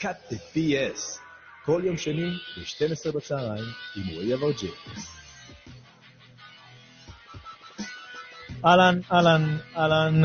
cut 0.00 0.32
the 0.32 0.36
BS, 0.54 1.18
כל 1.64 1.82
יום 1.84 1.96
שני 1.96 2.30
ב-12 2.56 3.16
בצהריים 3.16 3.64
עם 3.96 4.14
רועי 4.14 4.34
אברג'ל. 4.34 4.72
אהלן, 8.64 9.00
אהלן, 9.12 9.58
אהלן, 9.76 10.22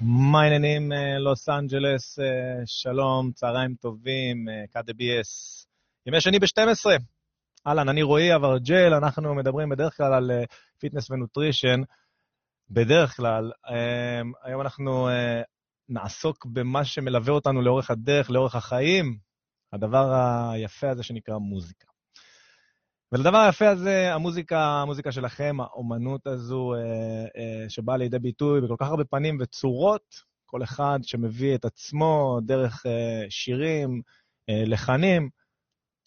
מה 0.00 0.42
העניינים, 0.42 0.92
אה, 0.92 1.18
לוס 1.18 1.48
אנג'לס, 1.48 2.18
אה, 2.18 2.26
שלום, 2.66 3.32
צהריים 3.32 3.74
טובים, 3.74 4.48
cut 4.76 4.90
the 4.90 4.92
BS. 4.92 5.64
ימי 6.06 6.20
שני 6.20 6.38
ב-12. 6.38 6.90
אהלן, 7.66 7.88
אני 7.88 8.02
רועי 8.02 8.34
אברג'ל, 8.34 8.94
אנחנו 8.94 9.34
מדברים 9.34 9.68
בדרך 9.68 9.96
כלל 9.96 10.14
על 10.14 10.30
fitness 10.78 11.10
ו 11.10 11.16
nutrition. 11.16 11.80
בדרך 12.70 13.16
כלל, 13.16 13.50
היום 14.44 14.60
אנחנו 14.60 15.08
נעסוק 15.88 16.46
במה 16.46 16.84
שמלווה 16.84 17.32
אותנו 17.32 17.62
לאורך 17.62 17.90
הדרך, 17.90 18.30
לאורך 18.30 18.54
החיים, 18.54 19.18
הדבר 19.72 20.12
היפה 20.52 20.90
הזה 20.90 21.02
שנקרא 21.02 21.38
מוזיקה. 21.38 21.86
ולדבר 23.12 23.38
היפה 23.38 23.68
הזה, 23.68 24.14
המוזיקה, 24.14 24.66
המוזיקה 24.82 25.12
שלכם, 25.12 25.56
האומנות 25.60 26.26
הזו, 26.26 26.72
שבאה 27.68 27.96
לידי 27.96 28.18
ביטוי 28.18 28.60
בכל 28.60 28.76
כך 28.78 28.86
הרבה 28.86 29.04
פנים 29.04 29.38
וצורות, 29.40 30.14
כל 30.46 30.62
אחד 30.62 30.98
שמביא 31.02 31.54
את 31.54 31.64
עצמו 31.64 32.38
דרך 32.42 32.86
שירים, 33.28 34.02
לחנים, 34.48 35.30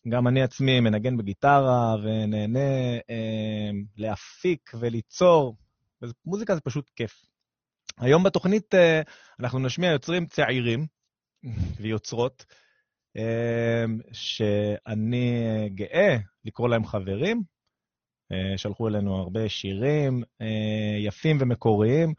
גם 0.09 0.27
אני 0.27 0.41
עצמי 0.41 0.79
מנגן 0.79 1.17
בגיטרה 1.17 1.95
ונהנה 2.03 2.59
אה, 3.09 3.69
להפיק 3.97 4.71
וליצור, 4.79 5.57
ומוזיקה 6.01 6.55
זה 6.55 6.61
פשוט 6.61 6.89
כיף. 6.95 7.25
היום 7.99 8.23
בתוכנית 8.23 8.75
אה, 8.75 9.01
אנחנו 9.39 9.59
נשמיע 9.59 9.91
יוצרים 9.91 10.25
צעירים 10.25 10.85
ויוצרות, 11.81 12.45
אה, 13.17 13.85
שאני 14.11 15.29
גאה 15.75 16.17
לקרוא 16.45 16.69
להם 16.69 16.85
חברים. 16.85 17.41
אה, 18.31 18.57
שלחו 18.57 18.87
אלינו 18.87 19.15
הרבה 19.15 19.49
שירים 19.49 20.23
יפים 20.99 21.37
ומקוריים, 21.39 22.13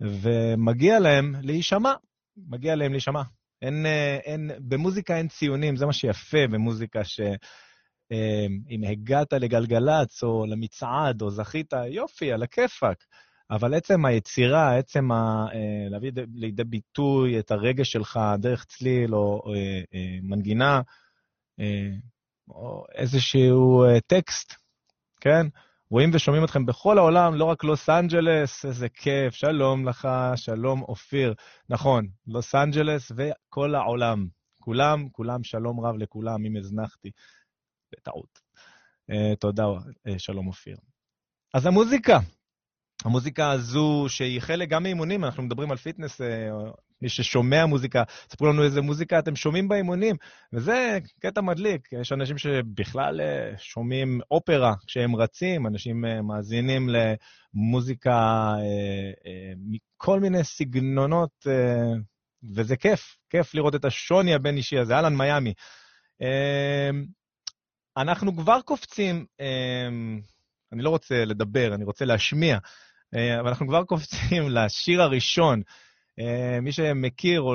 ומגיע 0.00 0.98
להם 0.98 1.34
להישמע, 1.42 1.92
מגיע 2.36 2.76
להם 2.76 2.92
להישמע. 2.92 3.22
אין, 3.62 3.86
אין, 4.24 4.50
במוזיקה 4.68 5.16
אין 5.16 5.28
ציונים, 5.28 5.76
זה 5.76 5.86
מה 5.86 5.92
שיפה 5.92 6.46
במוזיקה, 6.50 7.04
שאם 7.04 8.84
הגעת 8.90 9.32
לגלגלצ 9.32 10.22
או 10.22 10.46
למצעד 10.46 11.22
או 11.22 11.30
זכית, 11.30 11.72
יופי, 11.90 12.32
על 12.32 12.42
הכיפאק. 12.42 13.04
אבל 13.50 13.74
עצם 13.74 14.04
היצירה, 14.04 14.78
עצם 14.78 15.12
ה, 15.12 15.46
להביא 15.90 16.12
לידי 16.34 16.64
ביטוי 16.64 17.38
את 17.38 17.50
הרגש 17.50 17.92
שלך 17.92 18.20
דרך 18.38 18.64
צליל 18.64 19.14
או, 19.14 19.18
או, 19.18 19.40
או 19.44 19.52
מנגינה, 20.22 20.80
או 22.48 22.84
איזשהו 22.94 23.84
טקסט, 24.06 24.54
כן? 25.20 25.46
רואים 25.90 26.10
ושומעים 26.14 26.44
אתכם 26.44 26.66
בכל 26.66 26.98
העולם, 26.98 27.34
לא 27.34 27.44
רק 27.44 27.64
לוס 27.64 27.88
אנג'לס, 27.88 28.64
איזה 28.64 28.88
כיף, 28.88 29.34
שלום 29.34 29.88
לך, 29.88 30.08
שלום 30.36 30.82
אופיר. 30.82 31.34
נכון, 31.68 32.06
לוס 32.26 32.54
אנג'לס 32.54 33.12
וכל 33.16 33.74
העולם. 33.74 34.26
כולם, 34.60 35.08
כולם, 35.12 35.44
שלום 35.44 35.80
רב 35.80 35.96
לכולם, 35.96 36.46
אם 36.46 36.56
הזנחתי. 36.56 37.10
בטעות. 37.92 38.38
תודה, 39.40 39.64
שלום 40.18 40.46
אופיר. 40.46 40.76
אז 41.54 41.66
המוזיקה, 41.66 42.18
המוזיקה 43.06 43.50
הזו, 43.50 44.04
שהיא 44.08 44.40
חלק 44.40 44.68
גם 44.68 44.82
מאימונים, 44.82 45.24
אנחנו 45.24 45.42
מדברים 45.42 45.70
על 45.70 45.76
פיטנס, 45.76 46.20
מי 47.02 47.08
ששומע 47.08 47.66
מוזיקה, 47.66 48.02
ספרו 48.30 48.46
לנו 48.46 48.62
איזה 48.64 48.80
מוזיקה 48.80 49.18
אתם 49.18 49.36
שומעים 49.36 49.68
באימונים, 49.68 50.16
וזה 50.52 50.98
קטע 51.20 51.40
מדליק. 51.40 51.88
יש 51.92 52.12
אנשים 52.12 52.38
שבכלל 52.38 53.20
שומעים 53.58 54.20
אופרה 54.30 54.74
כשהם 54.86 55.16
רצים, 55.16 55.66
אנשים 55.66 56.04
מאזינים 56.22 56.88
למוזיקה 57.54 58.52
מכל 59.56 60.20
מיני 60.20 60.44
סגנונות, 60.44 61.46
וזה 62.54 62.76
כיף, 62.76 63.16
כיף 63.30 63.54
לראות 63.54 63.74
את 63.74 63.84
השוני 63.84 64.34
הבין-אישי 64.34 64.78
הזה. 64.78 64.94
אהלן, 64.96 65.16
מיאמי. 65.16 65.52
אנחנו 67.96 68.36
כבר 68.36 68.60
קופצים, 68.60 69.26
אני 70.72 70.82
לא 70.82 70.90
רוצה 70.90 71.24
לדבר, 71.24 71.74
אני 71.74 71.84
רוצה 71.84 72.04
להשמיע. 72.04 72.58
אבל 73.14 73.48
אנחנו 73.48 73.68
כבר 73.68 73.84
קופצים 73.84 74.48
לשיר 74.56 75.02
הראשון. 75.02 75.62
מי 76.62 76.72
שמכיר 76.72 77.40
או 77.40 77.54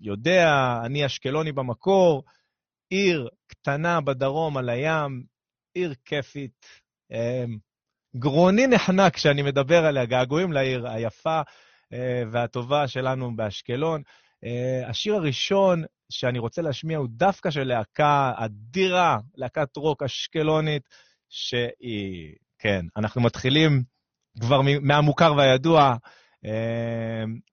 יודע, 0.00 0.80
אני 0.84 1.06
אשקלוני 1.06 1.52
במקור, 1.52 2.24
עיר 2.90 3.28
קטנה 3.46 4.00
בדרום 4.00 4.56
על 4.56 4.68
הים, 4.68 5.22
עיר 5.74 5.94
כיפית. 6.04 6.66
גרוני 8.16 8.66
נחנק 8.66 9.14
כשאני 9.14 9.42
מדבר 9.42 9.84
עליה, 9.84 10.04
געגועים 10.04 10.52
לעיר 10.52 10.88
היפה 10.88 11.40
והטובה 12.32 12.88
שלנו 12.88 13.36
באשקלון. 13.36 14.02
השיר 14.86 15.14
הראשון 15.14 15.84
שאני 16.12 16.38
רוצה 16.38 16.62
להשמיע 16.62 16.98
הוא 16.98 17.08
דווקא 17.10 17.50
של 17.50 17.64
להקה 17.64 18.32
אדירה, 18.36 19.18
להקת 19.34 19.76
רוק 19.76 20.02
אשקלונית, 20.02 20.82
שהיא, 21.28 22.34
כן, 22.58 22.80
אנחנו 22.96 23.20
מתחילים 23.20 23.82
כבר 24.40 24.60
מהמוכר 24.82 25.34
והידוע. 25.36 25.94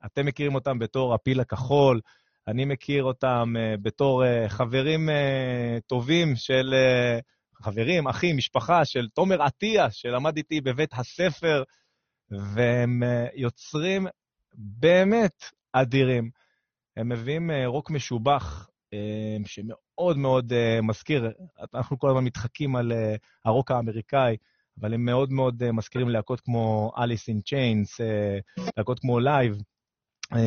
אתם 0.06 0.26
מכירים 0.26 0.56
אותם 0.56 0.80
בתור 0.80 1.14
הפיל 1.14 1.40
הכחול, 1.40 2.02
אני 2.48 2.66
מכיר 2.66 3.04
אותם 3.04 3.54
בתור 3.82 4.24
חברים 4.48 5.10
טובים 5.88 6.36
של, 6.36 6.74
חברים, 7.62 8.08
אחים, 8.08 8.38
משפחה 8.38 8.86
של 8.86 9.08
תומר 9.08 9.42
עטיה, 9.42 9.92
שלמד 9.92 10.38
איתי 10.38 10.62
בבית 10.62 10.94
הספר, 10.94 11.64
והם 12.32 13.04
יוצרים 13.36 14.08
באמת 14.54 15.44
אדירים. 15.74 16.30
הם 16.98 17.10
מביאים 17.10 17.52
רוק 17.66 17.92
משובח, 17.92 18.70
שמאוד 19.46 20.18
מאוד 20.18 20.54
מזכיר, 20.84 21.32
אנחנו 21.74 22.00
כל 22.00 22.10
הזמן 22.10 22.24
מתחקים 22.24 22.76
על 22.76 22.92
הרוק 23.46 23.72
האמריקאי, 23.72 24.38
אבל 24.80 24.94
הם 24.94 25.06
מאוד 25.06 25.32
מאוד 25.32 25.64
uh, 25.64 25.72
מזכירים 25.72 26.10
להקות 26.10 26.42
כמו 26.42 26.92
Alice 26.96 27.34
in 27.34 27.42
Chains, 27.50 27.90
uh, 28.00 28.72
להקות 28.78 29.00
כמו 29.00 29.20
Live. 29.20 29.62
Uh, 30.34 30.38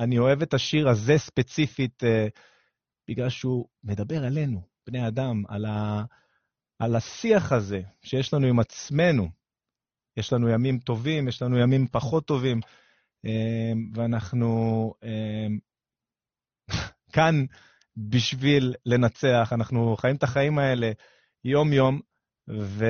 אני 0.00 0.18
אוהב 0.18 0.42
את 0.42 0.54
השיר 0.54 0.88
הזה 0.88 1.18
ספציפית, 1.18 2.02
uh, 2.02 2.06
בגלל 3.08 3.28
שהוא 3.28 3.68
מדבר 3.84 4.24
עלינו, 4.24 4.62
בני 4.86 5.08
אדם, 5.08 5.42
על, 5.48 5.64
ה, 5.64 6.04
על 6.78 6.96
השיח 6.96 7.52
הזה 7.52 7.80
שיש 8.02 8.34
לנו 8.34 8.46
עם 8.46 8.58
עצמנו. 8.58 9.28
יש 10.16 10.32
לנו 10.32 10.48
ימים 10.48 10.78
טובים, 10.78 11.28
יש 11.28 11.42
לנו 11.42 11.58
ימים 11.58 11.86
פחות 11.92 12.26
טובים, 12.26 12.60
uh, 13.26 13.30
ואנחנו 13.94 14.92
uh, 15.04 15.52
כאן 17.14 17.44
בשביל 17.96 18.74
לנצח. 18.86 19.52
אנחנו 19.52 19.96
חיים 19.96 20.16
את 20.16 20.22
החיים 20.22 20.58
האלה 20.58 20.92
יום-יום, 21.44 22.00
וזה 22.60 22.86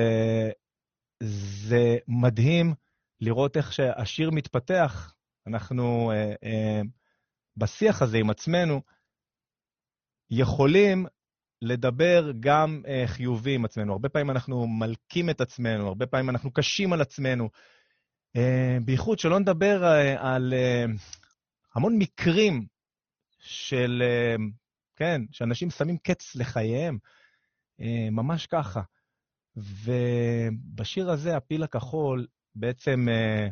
מדהים 2.07 2.73
לראות 3.21 3.57
איך 3.57 3.73
שהשיר 3.73 4.31
מתפתח. 4.31 5.13
אנחנו 5.47 6.11
אה, 6.11 6.33
אה, 6.43 6.81
בשיח 7.57 8.01
הזה 8.01 8.17
עם 8.17 8.29
עצמנו 8.29 8.81
יכולים 10.29 11.05
לדבר 11.61 12.31
גם 12.39 12.81
אה, 12.87 13.03
חיובי 13.07 13.55
עם 13.55 13.65
עצמנו. 13.65 13.93
הרבה 13.93 14.09
פעמים 14.09 14.29
אנחנו 14.31 14.67
מלקים 14.67 15.29
את 15.29 15.41
עצמנו, 15.41 15.87
הרבה 15.87 16.05
פעמים 16.05 16.29
אנחנו 16.29 16.53
קשים 16.53 16.93
על 16.93 17.01
עצמנו. 17.01 17.49
אה, 18.35 18.77
בייחוד 18.85 19.19
שלא 19.19 19.39
נדבר 19.39 19.83
אה, 19.83 20.33
על 20.33 20.53
אה, 20.53 20.85
המון 21.75 21.97
מקרים 21.97 22.65
של, 23.39 24.03
אה, 24.05 24.35
כן, 24.95 25.21
שאנשים 25.31 25.69
שמים 25.69 25.97
קץ 25.97 26.35
לחייהם, 26.35 26.97
אה, 27.81 28.09
ממש 28.11 28.47
ככה. 28.47 28.81
ובשיר 29.55 31.09
הזה, 31.09 31.37
הפיל 31.37 31.63
הכחול, 31.63 32.27
בעצם 32.55 33.05
uh, 33.07 33.51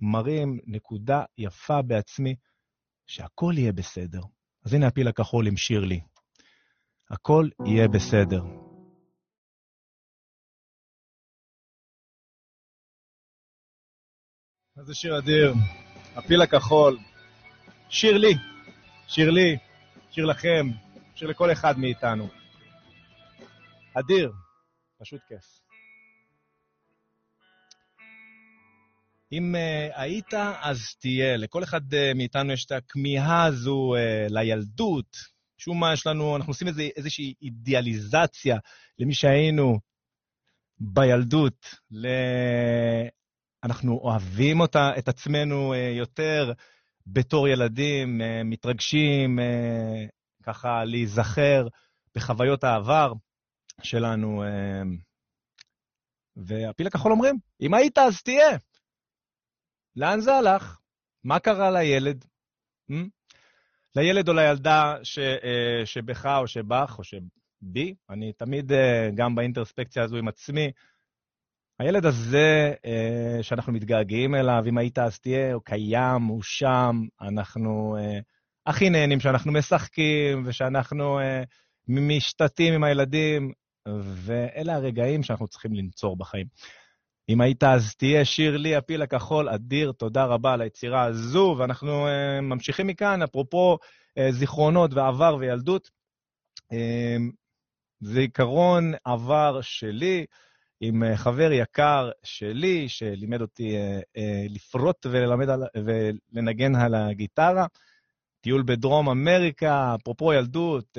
מרים 0.00 0.58
נקודה 0.66 1.22
יפה 1.38 1.82
בעצמי, 1.82 2.36
שהכל 3.06 3.54
יהיה 3.56 3.72
בסדר. 3.72 4.20
אז 4.64 4.74
הנה 4.74 4.86
הפיל 4.86 5.08
הכחול 5.08 5.46
עם 5.46 5.56
שיר 5.56 5.80
לי. 5.80 6.00
הכל 7.10 7.48
יהיה 7.66 7.88
בסדר. 7.88 8.42
איזה 14.78 14.94
שיר 14.94 15.18
אדיר, 15.18 15.54
הפיל 16.16 16.42
הכחול. 16.42 16.98
שיר 17.88 18.18
לי, 18.18 18.34
שיר 19.08 19.30
לי, 19.30 19.58
שיר 20.10 20.24
לכם, 20.24 20.66
שיר 21.14 21.28
לכל 21.28 21.52
אחד 21.52 21.78
מאיתנו. 21.78 22.28
אדיר. 23.94 24.32
פשוט 24.98 25.20
כיף. 25.28 25.44
אם 29.32 29.54
uh, 29.54 30.00
היית, 30.00 30.34
אז 30.60 30.78
תהיה. 31.00 31.36
לכל 31.36 31.64
אחד 31.64 31.94
uh, 31.94 32.14
מאיתנו 32.14 32.52
יש 32.52 32.64
את 32.64 32.72
הכמיהה 32.72 33.44
הזו 33.44 33.94
uh, 33.94 34.32
לילדות, 34.32 35.16
משום 35.58 35.80
מה 35.80 35.92
יש 35.92 36.06
לנו, 36.06 36.36
אנחנו 36.36 36.50
עושים 36.50 36.68
איזה, 36.68 36.82
איזושהי 36.96 37.34
אידיאליזציה 37.42 38.58
למי 38.98 39.14
שהיינו 39.14 39.78
בילדות, 40.80 41.74
ל... 41.90 42.06
אנחנו 43.64 43.92
אוהבים 43.92 44.60
אותה, 44.60 44.90
את 44.98 45.08
עצמנו 45.08 45.74
אה, 45.74 45.78
יותר 45.78 46.52
בתור 47.06 47.48
ילדים, 47.48 48.22
אה, 48.22 48.42
מתרגשים 48.44 49.38
אה, 49.38 50.04
ככה 50.42 50.84
להיזכר 50.84 51.68
בחוויות 52.14 52.64
העבר 52.64 53.12
שלנו. 53.82 54.44
והפיל 56.36 56.86
הכחול 56.86 57.12
אומרים, 57.12 57.38
אם 57.60 57.74
היית 57.74 57.98
אז 57.98 58.22
תהיה. 58.22 58.56
לאן 59.96 60.20
זה 60.20 60.34
הלך? 60.34 60.78
מה 61.24 61.38
קרה 61.38 61.70
לילד? 61.70 62.24
Hmm? 62.90 63.08
לילד 63.96 64.28
או 64.28 64.34
לילדה 64.34 64.96
ש, 65.02 65.18
שבך 65.84 66.26
או 66.26 66.46
שבך 66.46 66.94
או 66.98 67.04
שבי, 67.04 67.94
אני 68.10 68.32
תמיד 68.32 68.72
גם 69.14 69.34
באינטרספקציה 69.34 70.02
הזו 70.02 70.16
עם 70.16 70.28
עצמי, 70.28 70.70
הילד 71.80 72.06
הזה 72.06 72.72
אה, 72.86 73.42
שאנחנו 73.42 73.72
מתגעגעים 73.72 74.34
אליו, 74.34 74.62
אם 74.68 74.78
היית 74.78 74.98
אז 74.98 75.18
תהיה, 75.18 75.54
הוא 75.54 75.62
קיים, 75.64 76.22
הוא 76.22 76.42
שם, 76.42 76.96
אנחנו 77.20 77.96
אה, 78.00 78.18
הכי 78.66 78.90
נהנים 78.90 79.20
שאנחנו 79.20 79.52
משחקים 79.52 80.42
ושאנחנו 80.46 81.20
אה, 81.20 81.42
משתתים 81.88 82.74
עם 82.74 82.84
הילדים, 82.84 83.52
ואלה 84.00 84.74
הרגעים 84.74 85.22
שאנחנו 85.22 85.48
צריכים 85.48 85.74
לנצור 85.74 86.16
בחיים. 86.16 86.46
אם 87.28 87.40
היית 87.40 87.64
אז 87.64 87.94
תהיה, 87.94 88.24
שיר 88.24 88.56
לי, 88.56 88.76
הפיל 88.76 89.02
הכחול, 89.02 89.48
אדיר, 89.48 89.92
תודה 89.92 90.24
רבה 90.24 90.52
על 90.52 90.60
היצירה 90.60 91.04
הזו, 91.04 91.56
ואנחנו 91.58 92.06
uh, 92.06 92.40
ממשיכים 92.40 92.86
מכאן, 92.86 93.22
אפרופו 93.22 93.78
uh, 94.18 94.32
זיכרונות 94.32 94.94
ועבר 94.94 95.36
וילדות. 95.40 95.90
Uh, 96.72 96.76
זיכרון 98.00 98.92
עבר 99.04 99.60
שלי, 99.60 100.26
עם 100.80 101.02
אה, 101.04 101.16
חבר 101.16 101.52
יקר 101.52 102.10
שלי, 102.22 102.88
שלימד 102.88 103.40
אותי 103.40 103.76
אה, 103.76 104.00
אה, 104.16 104.46
לפרוט 104.48 105.06
וללמד 105.06 105.48
על, 105.48 105.62
ולנגן 106.32 106.74
על 106.74 106.94
הגיטרה. 106.94 107.66
טיול 108.40 108.62
בדרום 108.66 109.08
אמריקה, 109.08 109.94
אפרופו 109.94 110.32
ילדות, 110.32 110.98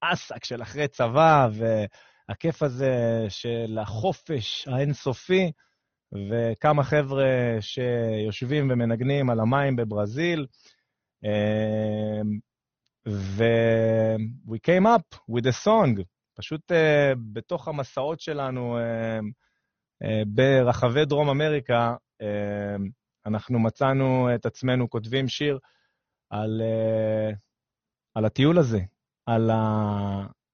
אסק 0.00 0.44
של 0.44 0.62
אחרי 0.62 0.88
צבא, 0.88 1.48
והכיף 1.52 2.62
הזה 2.62 3.26
של 3.28 3.78
החופש 3.80 4.68
האינסופי, 4.68 5.52
וכמה 6.30 6.84
חבר'ה 6.84 7.56
שיושבים 7.60 8.70
ומנגנים 8.70 9.30
על 9.30 9.40
המים 9.40 9.76
בברזיל. 9.76 10.46
ו- 13.08 14.16
we 14.48 14.58
came 14.66 14.86
up 14.86 15.18
with 15.30 15.46
a 15.46 15.66
song, 15.66 16.02
פשוט 16.34 16.72
uh, 16.72 16.74
בתוך 17.32 17.68
המסעות 17.68 18.20
שלנו 18.20 18.78
uh, 18.78 19.22
uh, 20.04 20.24
ברחבי 20.26 21.04
דרום 21.04 21.28
אמריקה, 21.28 21.94
uh, 22.22 22.26
אנחנו 23.26 23.58
מצאנו 23.58 24.34
את 24.34 24.46
עצמנו 24.46 24.90
כותבים 24.90 25.28
שיר 25.28 25.58
על, 26.30 26.62
uh, 26.62 27.36
על 28.14 28.24
הטיול 28.24 28.58
הזה, 28.58 28.80
על 29.28 29.50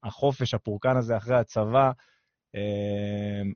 החופש, 0.05 0.55
הפורקן 0.55 0.97
הזה 0.97 1.17
אחרי 1.17 1.37
הצבא. 1.37 1.91
Uh, 2.57 3.53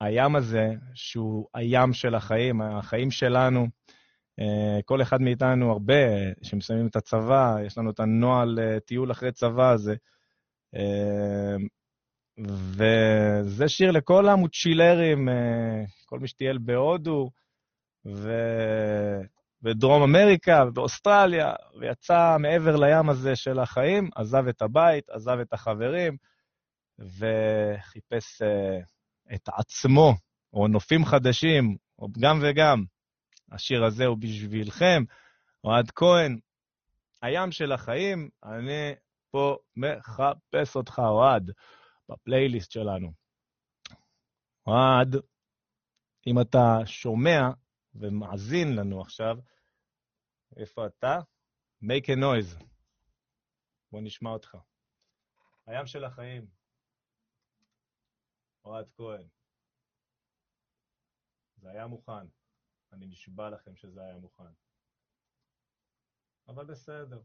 הים 0.00 0.36
הזה, 0.36 0.74
שהוא 0.94 1.48
הים 1.54 1.92
של 1.92 2.14
החיים, 2.14 2.62
החיים 2.62 3.10
שלנו, 3.10 3.66
uh, 4.40 4.82
כל 4.84 5.02
אחד 5.02 5.20
מאיתנו, 5.20 5.72
הרבה 5.72 5.94
שמסיימים 6.42 6.86
את 6.86 6.96
הצבא, 6.96 7.56
יש 7.66 7.78
לנו 7.78 7.90
את 7.90 8.00
הנוהל 8.00 8.58
uh, 8.58 8.80
טיול 8.80 9.12
אחרי 9.12 9.32
צבא 9.32 9.70
הזה. 9.70 9.94
אמ, 10.76 11.66
וזה 12.38 13.68
שיר 13.68 13.90
לכל 13.90 14.28
המוצ'ילרים, 14.28 15.28
אה, 15.28 15.84
כל 16.06 16.18
מי 16.18 16.28
שטייל 16.28 16.58
בהודו, 16.58 17.30
ו... 18.06 18.30
בדרום 19.66 20.02
אמריקה 20.02 20.64
ובאוסטרליה, 20.68 21.52
ויצא 21.80 22.36
מעבר 22.38 22.76
לים 22.76 23.08
הזה 23.08 23.36
של 23.36 23.58
החיים, 23.58 24.10
עזב 24.14 24.48
את 24.48 24.62
הבית, 24.62 25.10
עזב 25.10 25.38
את 25.42 25.52
החברים, 25.52 26.16
וחיפש 26.98 28.42
uh, 28.42 29.34
את 29.34 29.48
עצמו, 29.48 30.14
או 30.52 30.68
נופים 30.68 31.04
חדשים, 31.04 31.76
או 31.98 32.08
גם 32.20 32.38
וגם. 32.42 32.84
השיר 33.52 33.84
הזה 33.84 34.06
הוא 34.06 34.18
בשבילכם. 34.20 35.02
אוהד 35.64 35.90
כהן, 35.90 36.38
הים 37.22 37.52
של 37.52 37.72
החיים, 37.72 38.28
אני 38.44 38.94
פה 39.30 39.56
מחפש 39.76 40.76
אותך, 40.76 40.98
אוהד, 40.98 41.50
בפלייליסט 42.08 42.70
שלנו. 42.70 43.12
אוהד, 44.66 45.16
אם 46.26 46.40
אתה 46.40 46.78
שומע 46.84 47.50
ומאזין 48.00 48.76
לנו 48.76 49.00
עכשיו, 49.00 49.36
איפה 50.56 50.86
אתה? 50.86 51.18
make 51.82 52.06
a 52.06 52.16
noise. 52.16 52.64
בוא 53.92 54.00
נשמע 54.02 54.30
אותך. 54.30 54.56
הים 55.66 55.86
של 55.86 56.04
החיים. 56.04 56.46
אוהד 58.64 58.90
כהן. 58.96 59.28
זה 61.56 61.70
היה 61.70 61.86
מוכן. 61.86 62.26
אני 62.92 63.06
נשבע 63.06 63.50
לכם 63.50 63.76
שזה 63.76 64.00
היה 64.02 64.16
מוכן. 64.16 64.52
אבל 66.48 66.64
בסדר. 66.64 67.22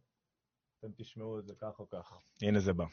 אתם 0.80 0.92
תשמעו 0.96 1.40
את 1.40 1.46
זה 1.46 1.54
כך 1.58 1.80
או 1.80 1.90
כך. 1.90 2.14
הנה 2.42 2.60
זה 2.60 2.74
בא. 2.74 2.86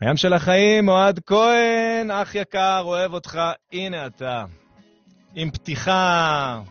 הים 0.00 0.16
של 0.16 0.32
החיים, 0.32 0.88
אוהד 0.88 1.20
כהן, 1.26 2.10
אח 2.10 2.34
יקר, 2.34 2.80
אוהב 2.84 3.12
אותך, 3.12 3.38
הנה 3.72 4.06
אתה. 4.06 4.44
עם 5.38 5.50
פתיחה 5.50 6.62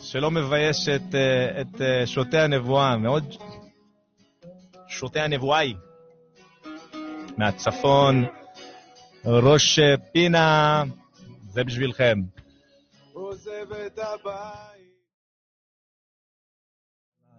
שלא 0.00 0.30
מביישת 0.30 1.00
את, 1.08 1.14
אה, 1.14 1.60
את 1.60 1.80
אה, 1.80 2.06
שותי 2.06 2.38
הנבואה, 2.38 2.96
מאוד... 2.96 3.24
שותי 4.88 5.20
הנבואה 5.20 5.58
היא. 5.58 5.74
מהצפון, 7.38 8.24
ראש 9.24 9.78
פינה, 10.12 10.82
זה 11.48 11.64
בשבילכם. 11.64 12.18
עוזב 13.12 13.72
את 13.86 13.98
הבית 13.98 14.86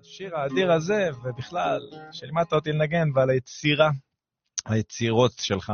השיר 0.01 0.37
האדיר 0.37 0.71
הזה, 0.71 1.09
ובכלל, 1.23 1.79
שלימדת 2.11 2.53
אותי 2.53 2.71
לנגן, 2.71 3.07
ועל 3.15 3.29
היצירה, 3.29 3.89
היצירות 4.65 5.31
שלך. 5.39 5.71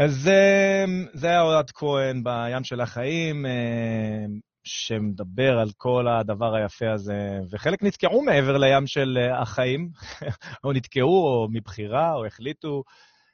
אז 0.00 0.14
זה, 0.14 0.84
זה 1.12 1.26
היה 1.26 1.42
אוהד 1.42 1.70
כהן 1.70 2.22
בים 2.24 2.64
של 2.64 2.80
החיים, 2.80 3.46
אה, 3.46 4.24
שמדבר 4.64 5.58
על 5.58 5.70
כל 5.76 6.08
הדבר 6.08 6.54
היפה 6.54 6.92
הזה, 6.92 7.38
וחלק 7.50 7.82
נתקעו 7.82 8.22
מעבר 8.22 8.56
לים 8.56 8.86
של 8.86 9.18
החיים, 9.32 9.90
או 10.64 10.72
נתקעו, 10.72 11.26
או 11.26 11.48
מבחירה, 11.50 12.14
או 12.14 12.26
החליטו 12.26 12.82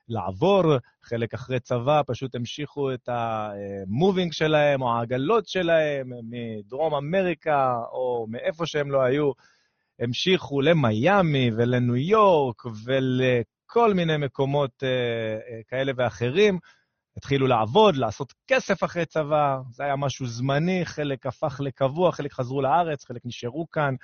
לעבור, 0.09 0.63
חלק 1.05 1.35
אחרי 1.35 1.61
צבא 1.61 2.03
פשוט 2.07 2.35
המשיכו 2.35 2.95
את 2.95 3.09
המובינג 3.09 4.33
שלהם, 4.33 4.83
או 4.83 4.93
העגלות 4.93 5.49
שלהם, 5.49 6.11
מדרום 6.31 6.95
אמריקה, 6.95 7.75
או 7.93 8.27
מאיפה 8.31 8.67
שהם 8.67 8.91
לא 8.91 9.03
היו. 9.03 9.33
המשיכו 10.01 10.61
למיאמי 10.61 11.51
ולניו 11.57 11.97
יורק 11.97 12.67
ולכל 13.67 13.95
מיני 13.95 14.17
מקומות 14.17 14.83
אה, 14.83 14.89
אה, 14.89 15.61
כאלה 15.69 15.93
ואחרים. 15.97 16.59
התחילו 17.17 17.47
לעבוד, 17.47 17.97
לעשות 17.97 18.33
כסף 18.47 18.85
אחרי 18.85 19.07
צבא, 19.07 19.59
זה 19.73 19.85
היה 19.85 19.97
משהו 19.97 20.27
זמני, 20.27 20.87
חלק 20.87 21.27
הפך 21.27 21.61
לקבוע, 21.65 22.13
חלק 22.13 22.33
חזרו 22.33 22.63
לארץ, 22.63 23.05
חלק 23.05 23.23
נשארו 23.25 23.71
כאן. 23.71 23.95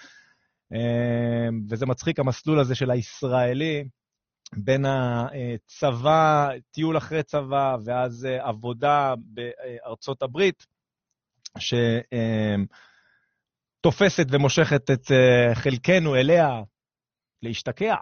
אה, 0.73 1.49
וזה 1.69 1.87
מצחיק, 1.87 2.19
המסלול 2.19 2.61
הזה 2.61 2.75
של 2.75 2.91
הישראלי, 2.91 3.85
בין 4.57 4.85
הצבא, 4.87 6.49
טיול 6.71 6.97
אחרי 6.97 7.23
צבא, 7.23 7.77
ואז 7.85 8.29
עבודה 8.41 9.15
בארצות 9.17 10.23
הברית, 10.23 10.67
ש... 11.59 11.75
תופסת 13.81 14.27
ומושכת 14.31 14.91
את 14.91 15.11
חלקנו 15.55 16.17
אליה 16.17 16.49
להשתקע. 17.43 17.95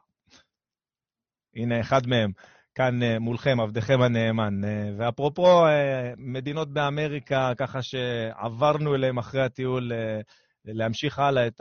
הנה 1.57 1.80
אחד 1.80 2.07
מהם, 2.07 2.33
כאן 2.75 3.02
uh, 3.02 3.19
מולכם, 3.19 3.61
עבדכם 3.61 4.02
הנאמן. 4.02 4.64
Uh, 4.64 4.66
ואפרופו 4.99 5.66
uh, 5.66 5.71
מדינות 6.16 6.73
באמריקה, 6.73 7.52
ככה 7.57 7.83
שעברנו 7.83 8.95
אליהם 8.95 9.19
אחרי 9.19 9.42
הטיול, 9.42 9.92
להמשיך 10.64 11.19
הלאה 11.19 11.47
את 11.47 11.61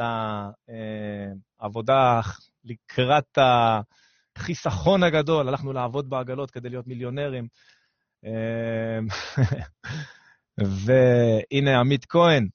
העבודה 1.60 2.20
לקראת 2.64 3.38
החיסכון 4.38 5.04
הגדול, 5.04 5.48
הלכנו 5.48 5.74
לעבוד 5.74 6.10
בעגלות 6.10 6.52
כדי 6.52 6.70
להיות 6.70 6.88
מיליונרים. 6.88 7.48
והנה 10.86 11.80
עמית 11.80 12.06
כהן, 12.06 12.48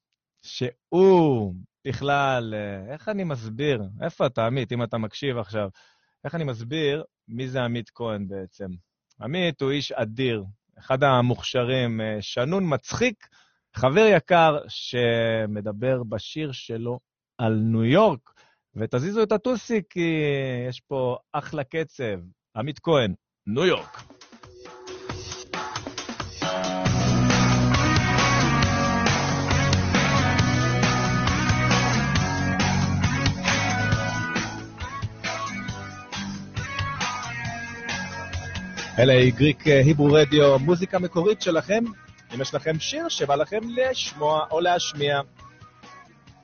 שהוא 0.43 1.55
בכלל, 1.87 2.55
אה, 2.55 2.93
איך 2.93 3.09
אני 3.09 3.25
מסביר? 3.25 3.83
איפה 4.03 4.27
אתה, 4.27 4.47
עמית, 4.47 4.73
אם 4.73 4.83
אתה 4.83 4.99
מקשיב 4.99 5.39
עכשיו? 5.39 5.69
איך 6.25 6.35
אני 6.35 6.45
מסביר 6.45 7.05
מי 7.29 7.49
זה 7.49 7.63
עמית 7.63 7.91
כהן 7.95 8.29
בעצם? 8.29 8.67
עמית 9.21 9.63
הוא 9.63 9.71
איש 9.71 9.93
אדיר, 9.93 10.45
אחד 10.79 11.03
המוכשרים, 11.03 12.01
אה, 12.01 12.17
שנון 12.21 12.65
מצחיק, 12.75 13.29
חבר 13.75 14.07
יקר 14.17 14.59
שמדבר 14.69 16.03
בשיר 16.03 16.53
שלו 16.53 16.99
על 17.39 17.55
ניו 17.55 17.85
יורק. 17.85 18.35
ותזיזו 18.77 19.23
את 19.23 19.33
הטוסי, 19.33 19.83
כי 19.91 20.23
יש 20.69 20.81
פה 20.81 21.17
אחלה 21.33 21.65
קצב. 21.65 22.21
עמית 22.57 22.79
כהן, 22.79 23.15
ניו 23.47 23.67
יורק. 23.67 24.14
אלה 38.99 39.31
גריק 39.31 39.67
היברו 39.67 40.13
רדיו, 40.13 40.59
מוזיקה 40.59 40.99
מקורית 40.99 41.43
שלכם. 41.43 41.85
אם 42.35 42.41
יש 42.41 42.55
לכם 42.55 42.79
שיר 42.79 43.09
שבא 43.09 43.35
לכם 43.35 43.61
לשמוע 43.69 44.47
או 44.51 44.61
להשמיע, 44.61 45.21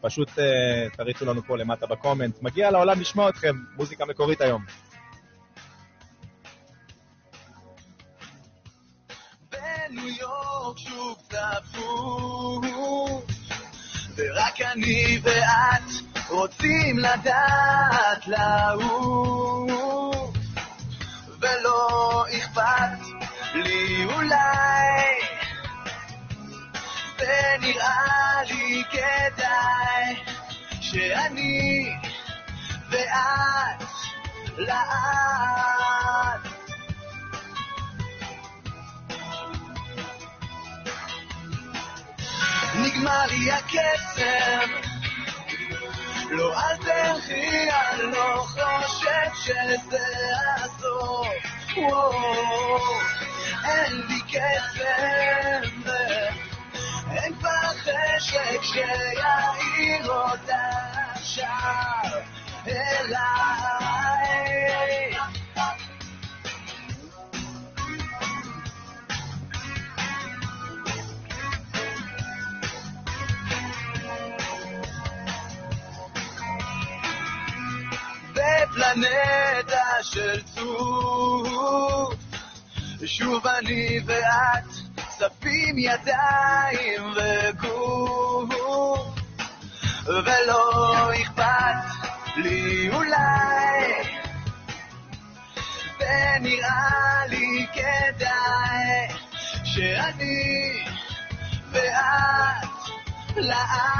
פשוט 0.01 0.29
uh, 0.29 0.97
תריצו 0.97 1.25
לנו 1.25 1.43
פה 1.43 1.57
למטה 1.57 1.87
בקומנט. 1.87 2.43
מגיע 2.43 2.71
לעולם 2.71 3.01
לשמוע 3.01 3.29
אתכם, 3.29 3.57
מוזיקה 3.77 4.05
מקורית 4.05 4.41
היום. 4.41 4.65
ורק 14.17 14.61
אני 14.61 15.19
ואת 15.23 15.91
רוצים 16.29 16.99
לדעת 16.99 18.27
לעוף, 18.27 19.71
ולא 21.41 22.25
אכפת 22.51 23.07
לי 23.55 24.05
אולי 24.05 25.21
ונראה 27.19 28.43
לי 28.49 28.83
כדאי 28.91 30.25
שאני 30.81 31.93
ואת 32.91 33.85
לעד. 34.57 36.41
נגמר 42.75 43.27
לי 43.27 43.53
הקסם, 43.53 44.71
לא 46.31 46.61
אל 46.61 46.77
תלכי, 46.77 47.71
אני 47.71 48.03
לא 48.03 48.47
חושב 48.47 49.35
שזה. 49.35 50.50
אין 53.65 53.93
לי 54.09 54.21
קסם. 54.29 55.91
אין 57.11 57.35
כבר 57.35 57.69
חשק 57.83 58.63
שיעיר 58.63 60.13
בפלנטה 78.81 80.03
של 80.03 80.43
צוף, 80.43 82.15
שוב 83.07 83.47
אני 83.47 84.01
ואת 84.07 84.65
צפים 85.09 85.79
ידיים 85.79 87.13
וגוף, 87.17 88.55
ולא 90.07 91.11
אכפת 91.23 91.75
לי 92.37 92.89
אולי, 92.93 93.93
ונראה 96.01 97.27
לי 97.29 97.67
כדאי 97.73 99.09
שאני 99.65 100.73
ואת 101.73 102.69
לעד. 103.37 103.91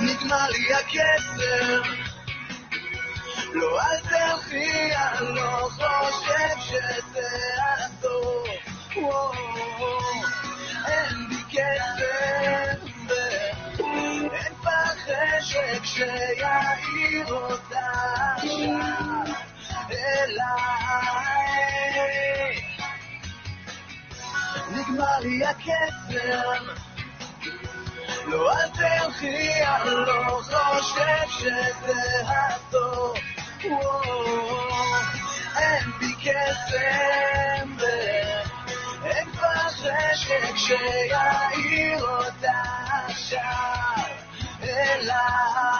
נגמר 0.00 0.48
לי 0.48 0.74
הקסם 0.74 2.00
לא, 3.52 3.80
אל 3.82 4.00
תלכי, 4.00 4.94
אני 4.96 5.34
לא 5.34 5.68
חושב 5.70 6.60
שזה 6.60 7.28
הסוף. 7.74 8.48
אין 10.86 11.28
בי 11.28 11.42
כסף, 11.50 12.78
ואין 13.08 14.54
כבר 14.60 14.88
חשק 15.04 15.84
שיעיר 15.84 17.32
אותה 17.32 17.90
עכשיו 18.36 19.24
אליי. 19.90 21.10
נגמר 24.70 25.18
לי 25.20 25.44
הקסם. 25.44 26.89
לא, 28.26 28.52
אל 28.52 28.68
תלכי, 28.68 29.64
אני 29.64 29.90
לא 29.90 30.40
חושב 30.42 31.28
שזה 31.28 32.02
הסוף. 32.26 33.18
אין 35.56 35.90
בי 35.98 36.14
קסם 36.20 37.76
ואין 37.78 39.30
כבר 39.32 39.68
חשק 39.68 40.56
שיעיר 40.56 42.04
אותה 42.04 42.62
עכשיו 43.06 44.04
אליי. 44.62 45.79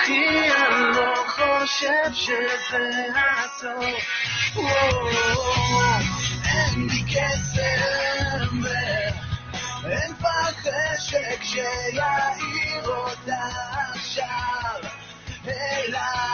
תלכי, 0.00 0.50
אני 0.50 0.96
לא 0.96 1.14
חושב 1.26 2.12
שזה 2.12 3.06
הסוף. 3.16 3.84
אין 6.44 6.86
לי 6.90 7.02
קסם, 7.02 8.56
אין 9.90 10.14
כבר 10.18 10.52
חשק 10.52 11.42
שיעיר 11.42 12.86
אותה 12.86 13.48
עכשיו 13.94 14.90
אליי. 15.46 16.29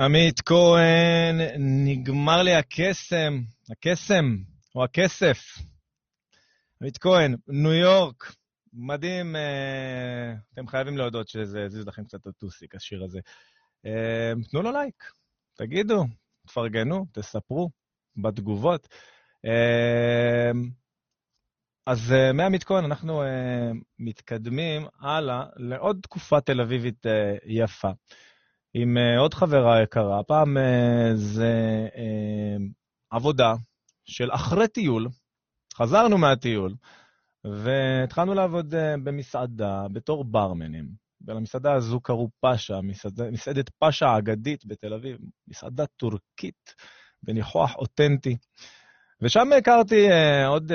עמית 0.00 0.40
כהן, 0.40 1.40
נגמר 1.58 2.42
לי 2.42 2.54
הקסם, 2.54 3.40
הקסם, 3.70 4.36
או 4.74 4.84
הכסף. 4.84 5.38
עמית 6.80 6.98
כהן, 6.98 7.36
ניו 7.48 7.72
יורק, 7.72 8.32
מדהים, 8.72 9.36
אה, 9.36 10.34
אתם 10.52 10.66
חייבים 10.66 10.98
להודות 10.98 11.28
שזה 11.28 11.64
הזיז 11.64 11.86
לכם 11.86 12.04
קצת 12.04 12.20
את 12.20 12.26
הטוסיק, 12.26 12.74
השיר 12.74 13.04
הזה. 13.04 13.20
אה, 13.86 14.32
תנו 14.50 14.62
לו 14.62 14.72
לייק, 14.72 15.12
תגידו, 15.54 16.04
תפרגנו, 16.46 17.06
תספרו 17.12 17.70
בתגובות. 18.16 18.88
אה, 19.46 20.50
אז 21.86 22.12
אה, 22.12 22.32
מעמית 22.32 22.64
כהן 22.64 22.84
אנחנו 22.84 23.22
אה, 23.22 23.70
מתקדמים 23.98 24.86
הלאה 25.00 25.44
לעוד 25.56 25.98
תקופה 26.02 26.40
תל 26.40 26.60
אביבית 26.60 27.06
אה, 27.06 27.36
יפה. 27.46 27.90
עם 28.74 28.96
אה, 28.98 29.18
עוד 29.18 29.34
חברה 29.34 29.82
יקרה, 29.82 30.20
הפעם 30.20 30.58
אה, 30.58 31.10
זה 31.14 31.88
אה, 31.96 32.56
עבודה 33.10 33.54
של 34.04 34.32
אחרי 34.32 34.68
טיול, 34.68 35.08
חזרנו 35.74 36.18
מהטיול, 36.18 36.74
והתחלנו 37.44 38.34
לעבוד 38.34 38.74
במסעדה 39.04 39.86
בתור 39.92 40.24
ברמנים. 40.24 40.88
ולמסעדה 41.26 41.72
הזו 41.72 42.00
קראו 42.00 42.28
פאשה, 42.40 42.80
מסעד, 42.80 43.22
מסעדת 43.32 43.68
פאשה 43.68 44.06
האגדית 44.06 44.66
בתל 44.66 44.94
אביב, 44.94 45.18
מסעדה 45.48 45.84
טורקית 45.86 46.74
בניחוח 47.22 47.76
אותנטי. 47.76 48.36
ושם 49.22 49.48
הכרתי 49.58 50.08
עוד 50.46 50.72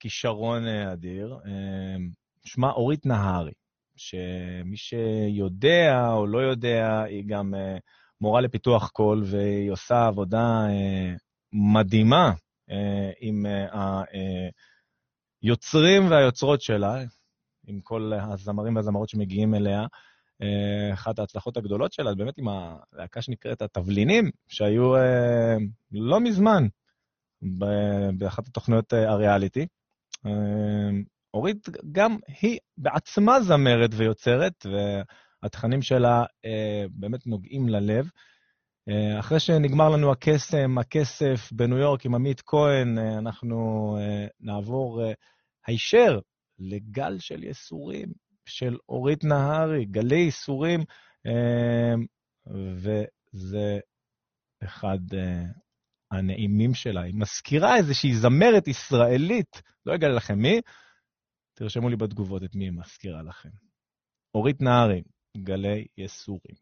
כישרון 0.00 0.66
אדיר, 0.66 1.38
שמה 2.44 2.70
אורית 2.70 3.06
נהרי, 3.06 3.52
שמי 3.98 4.76
שיודע 4.76 6.12
או 6.12 6.26
לא 6.26 6.38
יודע, 6.38 7.02
היא 7.02 7.24
גם 7.26 7.54
uh, 7.54 7.80
מורה 8.20 8.40
לפיתוח 8.40 8.88
קול, 8.88 9.22
והיא 9.26 9.70
עושה 9.70 10.06
עבודה 10.06 10.66
uh, 10.66 11.18
מדהימה 11.52 12.32
uh, 12.70 12.74
עם 13.20 13.46
היוצרים 15.42 16.10
והיוצרות 16.10 16.62
שלה, 16.62 17.02
עם 17.66 17.80
כל 17.80 18.12
הזמרים 18.12 18.76
והזמרות 18.76 19.08
שמגיעים 19.08 19.54
אליה. 19.54 19.86
אחת 20.92 21.18
ההצלחות 21.18 21.56
הגדולות 21.56 21.92
שלה, 21.92 22.14
באמת 22.14 22.38
עם 22.38 22.48
הלהקה 22.48 23.22
שנקראת 23.22 23.62
התבלינים, 23.62 24.30
שהיו 24.48 24.94
לא 25.92 26.20
מזמן 26.20 26.66
באחת 28.18 28.48
התוכניות 28.48 28.94
אה, 28.94 29.10
הריאליטי. 29.10 29.66
אה, 31.34 31.38
אורית 31.38 31.68
גם 31.92 32.16
היא 32.40 32.58
בעצמה 32.76 33.40
זמרת 33.40 33.90
ויוצרת, 33.96 34.66
והתכנים 35.42 35.82
שלה 35.82 36.24
אה, 36.44 36.84
באמת 36.90 37.26
נוגעים 37.26 37.68
ללב. 37.68 38.10
אחרי 39.20 39.40
שנגמר 39.40 39.88
לנו 39.88 40.12
הקסם, 40.12 40.78
הכסף 40.78 41.52
בניו 41.52 41.78
יורק 41.78 42.06
עם 42.06 42.14
עמית 42.14 42.40
כהן, 42.40 42.98
אנחנו 42.98 43.56
נעבור 44.40 45.02
הישר 45.66 46.18
לגל 46.58 47.18
של 47.18 47.44
ייסורים 47.44 48.08
של 48.46 48.76
אורית 48.88 49.24
נהרי, 49.24 49.84
גלי 49.84 50.16
ייסורים, 50.16 50.80
וזה 52.46 53.78
אחד 54.64 54.98
הנעימים 56.10 56.74
שלה. 56.74 57.02
היא 57.02 57.14
מזכירה 57.14 57.76
איזושהי 57.76 58.14
זמרת 58.14 58.68
ישראלית, 58.68 59.62
לא 59.86 59.94
אגלה 59.94 60.14
לכם 60.14 60.38
מי, 60.38 60.60
תרשמו 61.58 61.88
לי 61.88 61.96
בתגובות 61.96 62.42
את 62.44 62.54
מי 62.54 62.64
היא 62.64 62.72
מזכירה 62.72 63.22
לכם. 63.22 63.48
אורית 64.34 64.60
נהרי, 64.60 65.02
גלי 65.36 65.86
יסורים. 65.96 66.56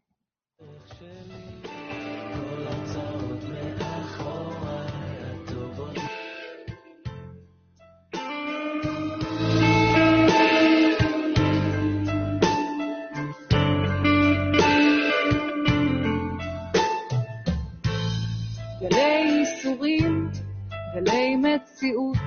גלי 20.95 21.35
מציאות 21.35 22.17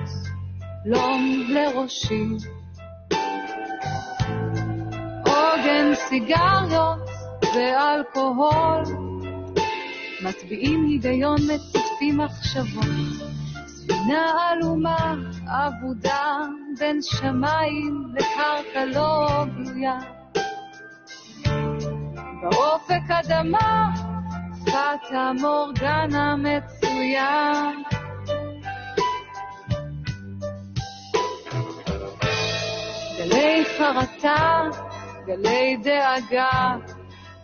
לום 0.85 1.43
לראשי. 1.49 2.27
עוגן 5.25 5.95
סיגריות 5.95 7.09
ואלכוהול, 7.55 8.83
מטביעים 10.23 10.85
היגיון, 10.85 11.37
מצפים 11.41 12.17
מחשבות. 12.17 13.31
ספינה 13.67 14.31
עלומה, 14.49 15.15
אבודה, 15.47 16.37
בין 16.79 17.01
שמיים 17.01 18.13
לקרקע 18.13 18.85
לא 18.85 19.27
גלויה. 19.45 19.97
באופק 22.41 23.11
אדמה, 23.11 23.93
פטה 24.65 25.31
מורגנה 25.41 26.35
מצוין. 26.35 28.00
גלי 33.21 33.63
חרטה, 33.77 34.61
גלי 35.25 35.77
דאגה, 35.83 36.75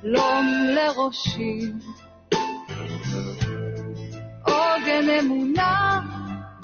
לום 0.04 0.48
לראשי. 0.76 1.60
עוגן 4.46 5.10
אמונה 5.20 6.00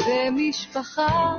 ומשפחה, 0.05 1.35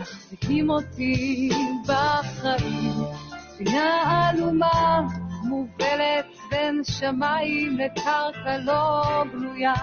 מחזיקים 0.00 0.70
אותי 0.70 1.50
בחיים. 1.86 2.92
ספינה 3.38 4.02
עלומה 4.06 5.00
מובלת 5.44 6.26
בין 6.50 6.80
שמיים 6.84 7.78
לקרקע 7.78 8.58
לא 8.58 9.02
גלויה. 9.32 9.74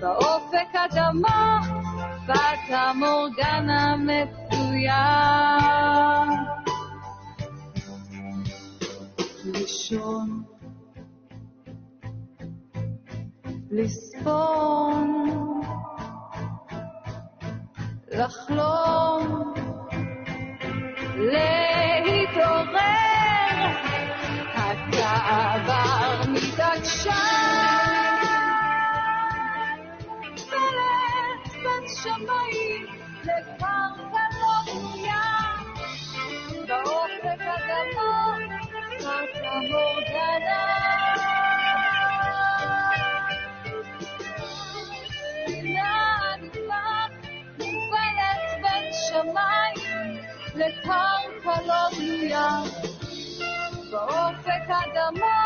באופק 0.00 0.74
אדמה 0.74 1.60
פטה 2.26 2.92
מורגנה 2.94 3.96
מצוין. 3.96 4.94
לישון, 9.44 10.42
לספון, 13.70 15.30
לחלום, 18.12 19.54
להתעורר, 21.16 21.53
שמיים 32.04 32.86
לקרקע 33.22 34.24
לא 34.40 34.56
בנויה. 34.66 35.24
באופק 36.68 37.40
הגדול, 37.40 38.42
קרקע 38.98 39.54
מורגנה. 39.70 40.64
שמיים 49.08 50.16
לקרקע 50.54 51.56
לא 51.66 51.88
בנויה. 51.96 52.48
באופק 53.90 54.66
אדמה, 54.68 55.40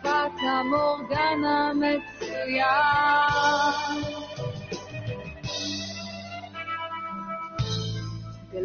פטה 0.00 0.62
מורגנה 0.64 1.72
מצוין. 1.74 3.26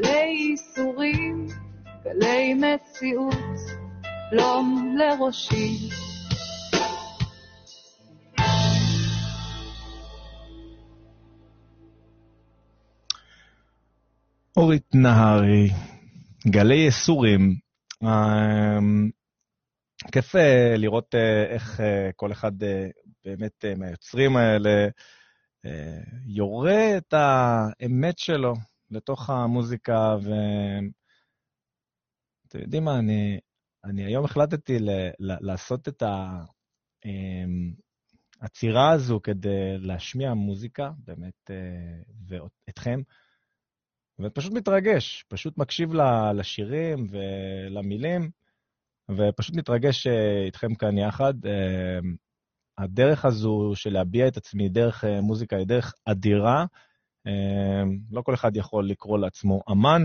גלי 0.02 0.50
ייסורים, 0.50 1.48
גלי 2.04 2.54
מציאות, 2.54 3.60
לום 4.32 4.96
לראשי. 4.98 5.90
אורית 14.58 14.96
נהרי, 14.96 15.70
גלי 16.48 16.76
ייסורים. 16.76 17.56
אמ, 18.04 19.10
כיף 20.12 20.36
אה, 20.36 20.74
לראות 20.78 21.16
אה, 21.16 21.44
איך 21.44 21.82
אה, 21.82 22.10
כל 22.16 22.32
אחד 22.32 22.52
באמת 23.26 23.66
מהיוצרים 23.78 24.38
האלה 24.38 24.88
יורה 26.26 26.98
את 26.98 27.14
האמת 27.14 28.18
שלו 28.18 28.54
לתוך 28.92 29.30
המוזיקה, 29.30 30.16
ואתם 32.46 32.60
יודעים 32.60 32.84
מה, 32.84 33.00
אני, 33.00 33.40
אני 33.84 34.04
היום 34.04 34.26
החלטתי 34.26 34.80
ל... 34.80 34.90
ל... 35.20 35.34
לעשות 35.42 35.88
את 35.88 36.04
העצירה 38.42 38.90
אמ, 38.90 38.96
הזו 38.96 39.20
כדי 39.24 39.78
להשמיע 39.78 40.34
מוזיקה, 40.34 40.92
באמת, 40.98 41.52
אה, 41.52 42.02
ואתכם, 42.28 43.02
ופשוט 44.20 44.54
מתרגש, 44.54 45.26
פשוט 45.28 45.58
מקשיב 45.58 45.94
לשירים 46.36 47.08
ולמילים, 47.10 48.32
ופשוט 49.18 49.56
מתרגש 49.56 50.08
אה, 50.08 50.46
איתכם 50.46 50.76
כאן 50.76 50.98
יחד. 50.98 51.34
אמ, 51.46 52.16
הדרך 52.78 53.26
הזו 53.26 53.72
של 53.76 53.94
להביע 53.94 54.28
את 54.28 54.38
עצמי 54.38 54.70
דרך 54.70 55.04
אה, 55.04 55.22
מוזיקה 55.22 55.56
היא 55.58 55.68
דרך 55.68 55.94
אדירה. 56.06 56.66
אמ, 57.28 57.98
לא 58.12 58.22
כל 58.22 58.34
אחד 58.34 58.56
יכול 58.56 58.90
לקרוא 58.90 59.20
לעצמו 59.20 59.62
אמן. 59.72 60.04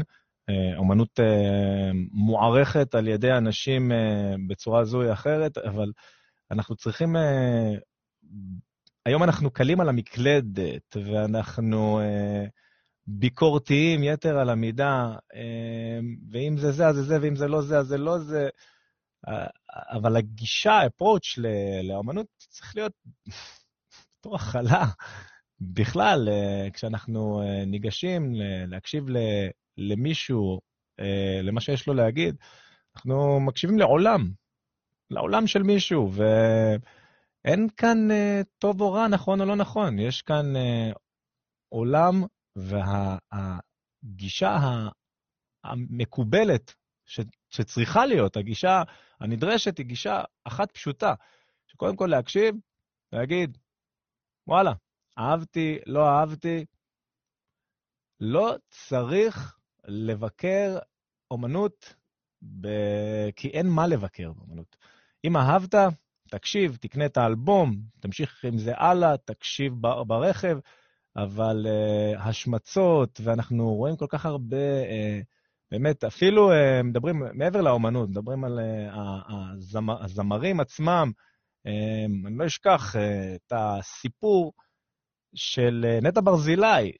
אה, 0.49 0.79
אומנות 0.79 1.21
אה, 1.21 1.91
מוערכת 2.13 2.95
על 2.95 3.09
ידי 3.09 3.33
אנשים 3.33 3.93
אה, 3.93 4.35
בצורה 4.49 4.85
זו 4.85 5.03
או 5.03 5.13
אחרת, 5.13 5.59
אבל 5.59 5.93
אנחנו 6.51 6.77
צריכים... 6.77 7.17
היום 9.07 9.23
אנחנו 9.23 9.51
קלים 9.51 9.81
על 9.81 9.89
המקלדת, 9.89 10.97
ואנחנו 11.05 12.01
ביקורתיים 13.07 14.05
יתר 14.05 14.39
על 14.39 14.51
המידה, 14.51 15.15
אה, 15.35 15.99
ואם 16.31 16.57
זה 16.59 16.73
זה, 16.73 16.87
אז 16.87 16.97
זה 16.97 17.03
זה, 17.03 17.19
ואם 17.23 17.37
זה 17.37 17.49
לא 17.49 17.63
זה, 17.63 17.79
אז 17.79 17.87
זה 17.87 17.99
לא 17.99 18.19
זה. 18.19 18.49
אה, 19.29 19.47
אבל 19.99 20.17
הגישה, 20.17 20.73
ה-approach 20.73 21.41
לאמנות 21.83 22.27
צריך 22.39 22.77
להיות 22.77 22.93
בתור 24.21 24.37
הכלה. 24.37 24.85
בכלל, 25.61 26.29
אה, 26.29 26.69
כשאנחנו 26.73 27.43
ניגשים 27.67 28.33
להקשיב 28.67 29.05
למישהו, 29.77 30.61
למה 31.43 31.61
שיש 31.61 31.87
לו 31.87 31.95
להגיד, 31.95 32.37
אנחנו 32.97 33.41
מקשיבים 33.41 33.79
לעולם, 33.79 34.31
לעולם 35.11 35.47
של 35.47 35.63
מישהו, 35.63 36.11
ואין 36.13 37.69
כאן 37.77 38.09
טוב 38.59 38.81
או 38.81 38.93
רע, 38.93 39.09
נכון 39.09 39.41
או 39.41 39.47
לא 39.47 39.57
נכון, 39.57 39.99
יש 39.99 40.23
כאן 40.23 40.47
עולם 41.69 42.23
והגישה 44.03 44.59
המקובלת 45.65 46.75
שצריכה 47.51 48.07
להיות, 48.07 48.37
הגישה 48.37 48.83
הנדרשת 49.21 49.79
היא 49.79 49.87
גישה 49.87 50.23
אחת 50.45 50.73
פשוטה, 50.73 51.15
שקודם 51.67 51.97
כל 51.97 52.07
להקשיב, 52.07 52.55
להגיד, 53.13 53.59
וואלה, 54.47 54.73
אהבתי, 55.19 55.79
לא 55.87 56.09
אהבתי, 56.09 56.65
לא 58.21 58.55
צריך 58.71 59.57
לבקר 59.85 60.79
אומנות, 61.31 61.95
ב... 62.61 62.69
כי 63.37 63.49
אין 63.49 63.67
מה 63.67 63.87
לבקר 63.87 64.33
באומנות. 64.33 64.77
אם 65.25 65.37
אהבת, 65.37 65.75
תקשיב, 66.31 66.77
תקנה 66.81 67.07
את 67.07 67.17
האלבום, 67.17 67.77
תמשיך 68.01 68.45
עם 68.45 68.59
זה 68.59 68.73
הלאה, 68.77 69.17
תקשיב 69.17 69.73
ברכב, 70.07 70.59
אבל 71.17 71.67
uh, 71.67 72.21
השמצות, 72.21 73.21
ואנחנו 73.25 73.75
רואים 73.75 73.97
כל 73.97 74.07
כך 74.09 74.27
הרבה, 74.27 74.83
uh, 74.83 75.25
באמת, 75.71 76.05
אפילו 76.05 76.53
uh, 76.53 76.83
מדברים, 76.85 77.23
מעבר 77.33 77.61
לאומנות, 77.61 78.09
מדברים 78.09 78.45
על 78.45 78.59
uh, 78.59 78.93
הזמר, 79.33 80.05
הזמרים 80.05 80.61
עצמם. 80.61 81.11
Uh, 81.69 82.27
אני 82.27 82.39
לא 82.39 82.47
אשכח 82.47 82.97
uh, 82.97 82.99
את 83.37 83.53
הסיפור 83.57 84.53
של 85.37 85.85
uh, 85.85 86.05
נטע 86.05 86.21
ברזילי, 86.21 86.93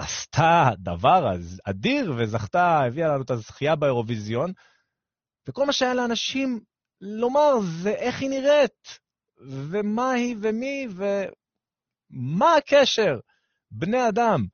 שעשתה 0.00 0.70
דבר 0.78 1.30
אדיר 1.64 2.14
וזכתה, 2.18 2.80
הביאה 2.86 3.08
לנו 3.08 3.22
את 3.22 3.30
הזכייה 3.30 3.76
באירוויזיון, 3.76 4.52
וכל 5.48 5.66
מה 5.66 5.72
שהיה 5.72 5.94
לאנשים 5.94 6.60
לומר 7.00 7.60
זה 7.82 7.90
איך 7.90 8.20
היא 8.20 8.30
נראית, 8.30 8.98
ומה 9.70 10.10
היא 10.10 10.36
ומי, 10.42 10.86
ו... 10.90 11.04
מה 12.10 12.54
הקשר? 12.56 13.18
בני 13.70 14.08
אדם. 14.08 14.46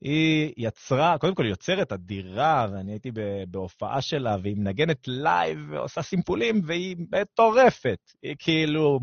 היא 0.00 0.54
יצרה, 0.56 1.18
קודם 1.18 1.34
כל 1.34 1.42
היא 1.42 1.50
יוצרת 1.50 1.92
אדירה, 1.92 2.66
ואני 2.72 2.92
הייתי 2.92 3.10
בהופעה 3.48 4.02
שלה, 4.02 4.36
והיא 4.42 4.56
מנגנת 4.56 5.08
לייב 5.08 5.58
ועושה 5.70 6.02
סימפולים, 6.02 6.60
והיא 6.66 6.96
מטורפת. 7.12 7.98
היא 8.22 8.36
כאילו, 8.38 8.98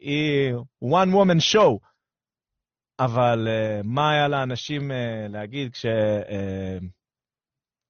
היא 0.00 0.54
one 0.84 1.12
woman 1.12 1.54
show. 1.54 1.78
אבל 2.98 3.48
uh, 3.48 3.86
מה 3.86 4.10
היה 4.10 4.28
לאנשים 4.28 4.90
uh, 4.90 4.94
להגיד 5.28 5.72
כשהיא 5.72 5.92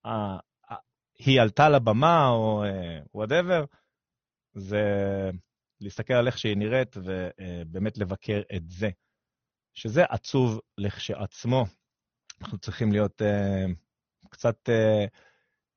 uh, 0.07 1.38
uh, 1.38 1.40
עלתה 1.40 1.69
לבמה, 1.69 2.29
או 2.29 2.64
uh, 3.25 3.66
זה 4.55 4.81
להסתכל 5.81 6.14
על 6.14 6.27
איך 6.27 6.38
שהיא 6.38 6.57
נראית 6.57 6.97
ובאמת 6.97 7.99
לבקר 7.99 8.42
את 8.57 8.71
זה. 8.71 8.88
שזה 9.77 10.05
עצוב 10.05 10.61
לכשעצמו. 10.79 11.64
אנחנו 12.40 12.59
צריכים 12.59 12.92
להיות 12.92 13.23
uh, 13.23 13.73
קצת 14.31 14.69
uh, 14.69 15.09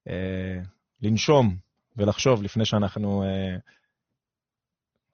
uh, 0.08 0.68
לנשום 1.02 1.58
ולחשוב 1.98 2.44
לפני 2.44 2.65
שאנחנו 2.65 3.24
uh, 3.24 3.62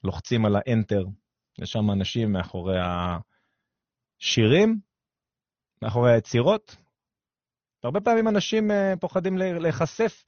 לוחצים 0.06 0.46
על 0.46 0.56
האנטר. 0.56 1.06
יש 1.62 1.72
שם 1.72 1.92
אנשים 1.92 2.32
מאחורי 2.32 2.78
השירים, 4.22 4.80
מאחורי 5.82 6.14
היצירות. 6.14 6.76
והרבה 7.84 8.02
פעמים 8.02 8.28
אנשים 8.28 8.72
uh, 8.72 8.74
פוחדים 9.00 9.38
להיחשף 9.38 10.24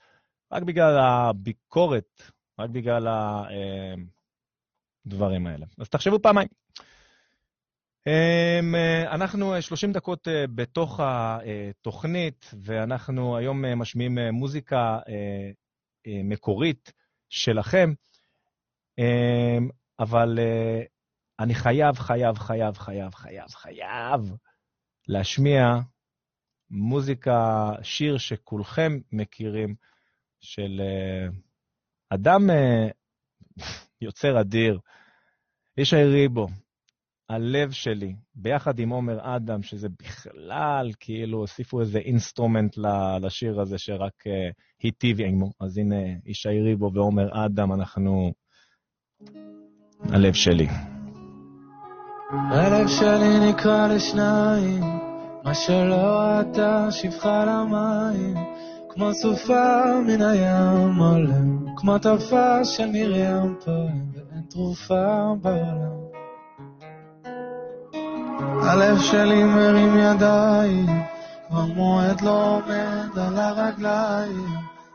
רק 0.52 0.64
בגלל 0.64 1.00
הביקורת, 1.00 2.22
רק 2.60 2.70
בגלל 2.70 3.08
הדברים 5.06 5.48
האלה. 5.48 5.66
אז 5.80 5.90
תחשבו 5.90 6.20
פעמיים. 6.22 6.48
אמ, 8.08 8.76
אנחנו 9.12 9.62
30 9.62 9.92
דקות 9.92 10.28
אה, 10.28 10.46
בתוך 10.56 11.00
התוכנית, 11.04 12.52
ואנחנו 12.64 13.38
היום 13.38 13.66
אה, 13.66 13.76
משמיעים 13.76 14.18
אה, 14.18 14.32
מוזיקה 14.32 15.00
מקורית 16.24 16.94
שלכם, 17.30 17.94
אבל 20.00 20.40
אני 21.40 21.56
חייב, 21.56 21.96
חייב, 21.96 22.38
חייב, 22.38 22.78
חייב, 22.78 23.16
חייב, 23.16 23.50
חייב 23.50 24.36
להשמיע 25.08 25.64
מוזיקה, 26.70 27.70
שיר 27.82 28.18
שכולכם 28.18 29.00
מכירים, 29.12 29.76
של 30.40 30.82
אדם 32.10 32.50
יוצר 34.02 34.42
אדיר, 34.42 34.80
ישי 35.78 36.04
ריבו, 36.04 36.48
הלב 37.30 37.72
שלי, 37.72 38.16
ביחד 38.36 38.80
עם 38.80 38.90
עומר 38.90 39.36
אדם, 39.36 39.64
שזה 39.64 39.90
בכלל, 39.90 40.92
כאילו, 41.00 41.38
הוסיפו 41.38 41.82
איזה 41.82 42.00
instrument 42.00 42.78
לשיר 43.22 43.62
הזה 43.62 43.78
שרק 43.78 44.24
היטיב 44.84 45.22
עמו. 45.22 45.52
אז 45.60 45.78
הנה, 45.78 45.96
ישי 46.26 46.62
ריבו 46.62 46.92
ועומר 46.94 47.46
אדם, 47.46 47.74
אנחנו... 47.74 48.34
הלב 50.10 50.34
שלי. 50.34 50.68
הלב 52.32 52.88
שלי 52.88 53.50
נקרא 53.50 53.88
לשניים, 53.88 54.84
מה 55.44 55.54
שלא 55.54 56.42
אתה 56.42 56.88
שפחה 56.92 57.46
למים, 57.46 58.38
כמו 58.90 59.14
סופה 59.14 59.86
מן 60.08 60.22
הים 60.22 61.00
עולם, 61.00 61.66
כמו 61.76 61.98
טפה 61.98 62.66
של 62.66 62.86
מרים 62.86 63.56
פועם. 63.66 64.08
תרופה 64.50 65.34
בעולם. 65.42 65.98
הלב 68.62 68.98
שלי 69.00 69.44
מרים 69.44 69.98
ידיים, 69.98 70.86
כבר 71.48 71.66
מועד 71.66 72.22
לא 72.22 72.56
עומד 72.56 73.18
על 73.18 73.38
הרגליים, 73.38 74.48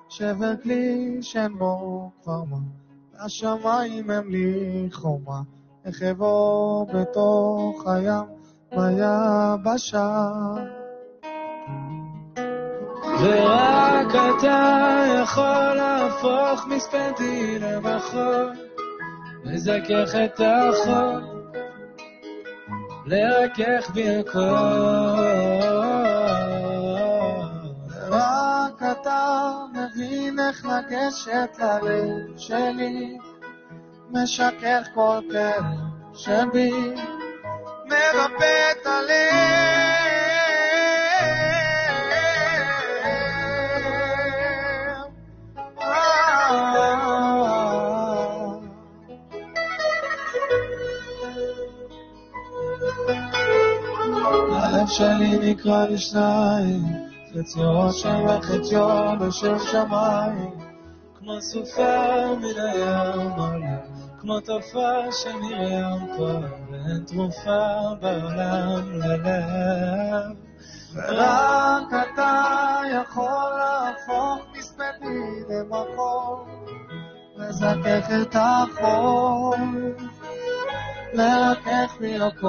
שבר 0.09 0.53
כלי 0.63 1.19
שאין 1.23 1.59
בו 1.59 2.11
כבר 2.23 2.45
מה, 2.45 2.57
והשמיים 3.23 4.11
הם 4.11 4.31
לי 4.31 4.89
חומה, 4.93 5.41
איך 5.85 6.03
אבוא 6.03 6.87
בתוך 6.95 7.87
הים 7.87 8.25
ביבשה. 8.71 10.23
ורק 13.21 14.15
אתה 14.15 15.05
יכול 15.23 15.75
להפוך 15.75 16.67
מספדי 16.67 17.59
למחול 17.59 18.53
מזכך 19.45 20.15
את 20.25 20.41
החול, 20.41 21.23
לרכך 23.07 23.91
בי 23.95 24.17
הכל. 24.17 25.52
מבין 29.95 30.39
איך 30.41 30.67
לגשת 30.67 31.59
ללב 31.59 32.39
שלי, 32.39 33.19
משכך 34.11 34.89
כל 34.95 35.21
כאב 35.33 35.65
שבי, 36.15 36.95
מרפא 37.87 38.73
את 38.73 38.87
הלב. 38.87 39.33
הלב 54.53 54.89
שלי 54.89 55.39
נקרא 55.51 55.87
לשניים, 55.87 57.12
חציו 57.35 57.93
שם 57.93 58.25
וחציו 58.29 59.13
בשם 59.21 59.59
שמיים, 59.59 60.51
כמו 61.19 61.41
סופה 61.41 62.35
מן 62.37 62.61
הים 62.61 63.31
עולה, 63.31 63.79
כמו 64.21 64.41
תופעה 64.41 65.13
שמרים 65.13 66.17
פה, 66.17 66.31
ואין 66.71 67.05
תרופה 67.07 67.95
בעולם 68.01 68.93
ללב. 68.93 70.37
ורק 70.95 71.93
אתה 71.93 72.81
יכול 72.93 73.51
להפוך 73.57 74.47
מספדי 74.59 75.43
למחור, 75.49 76.47
לזכך 77.37 78.11
את 78.23 78.37
החור. 78.39 79.55
לרכך 81.13 81.97
לי 82.01 82.23
הכל. 82.23 82.49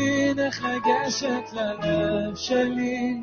מבין 0.00 0.38
איך 0.38 0.64
לגשת 0.64 1.52
ללב 1.52 2.36
שלי, 2.36 3.20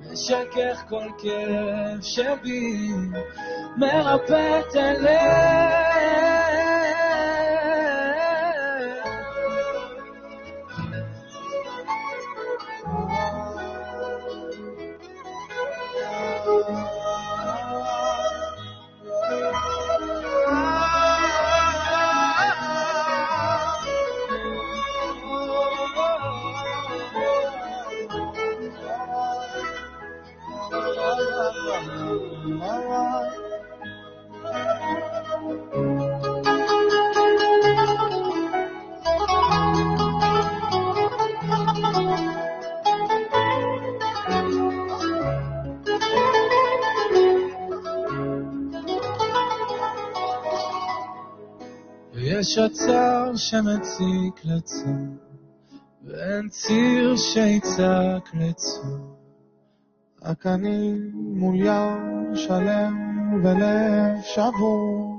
משכך 0.00 0.82
כל 0.88 1.08
כאב 1.18 2.02
שבי, 2.02 2.88
מרפא 3.76 4.60
את 4.60 4.74
הלב. 4.74 6.69
יש 32.40 32.48
עצר 52.58 53.32
שמציק 53.36 54.44
לצור, 54.44 54.86
ואין 56.04 56.48
ציר 56.48 57.16
שיצעק 57.16 58.34
לצור. 58.34 59.20
רק 60.22 60.46
אני 60.46 60.94
מול 61.12 61.54
ים 61.56 62.19
שלם 62.34 62.94
ולב 63.42 64.20
שבור. 64.22 65.09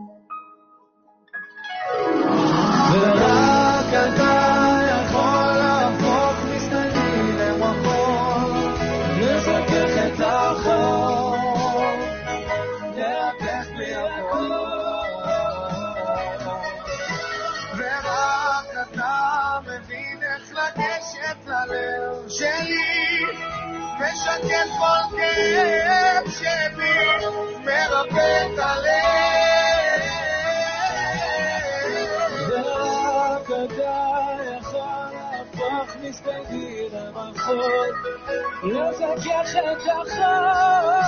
לזכך 38.64 39.56
את 39.56 39.82
החול, 39.88 41.02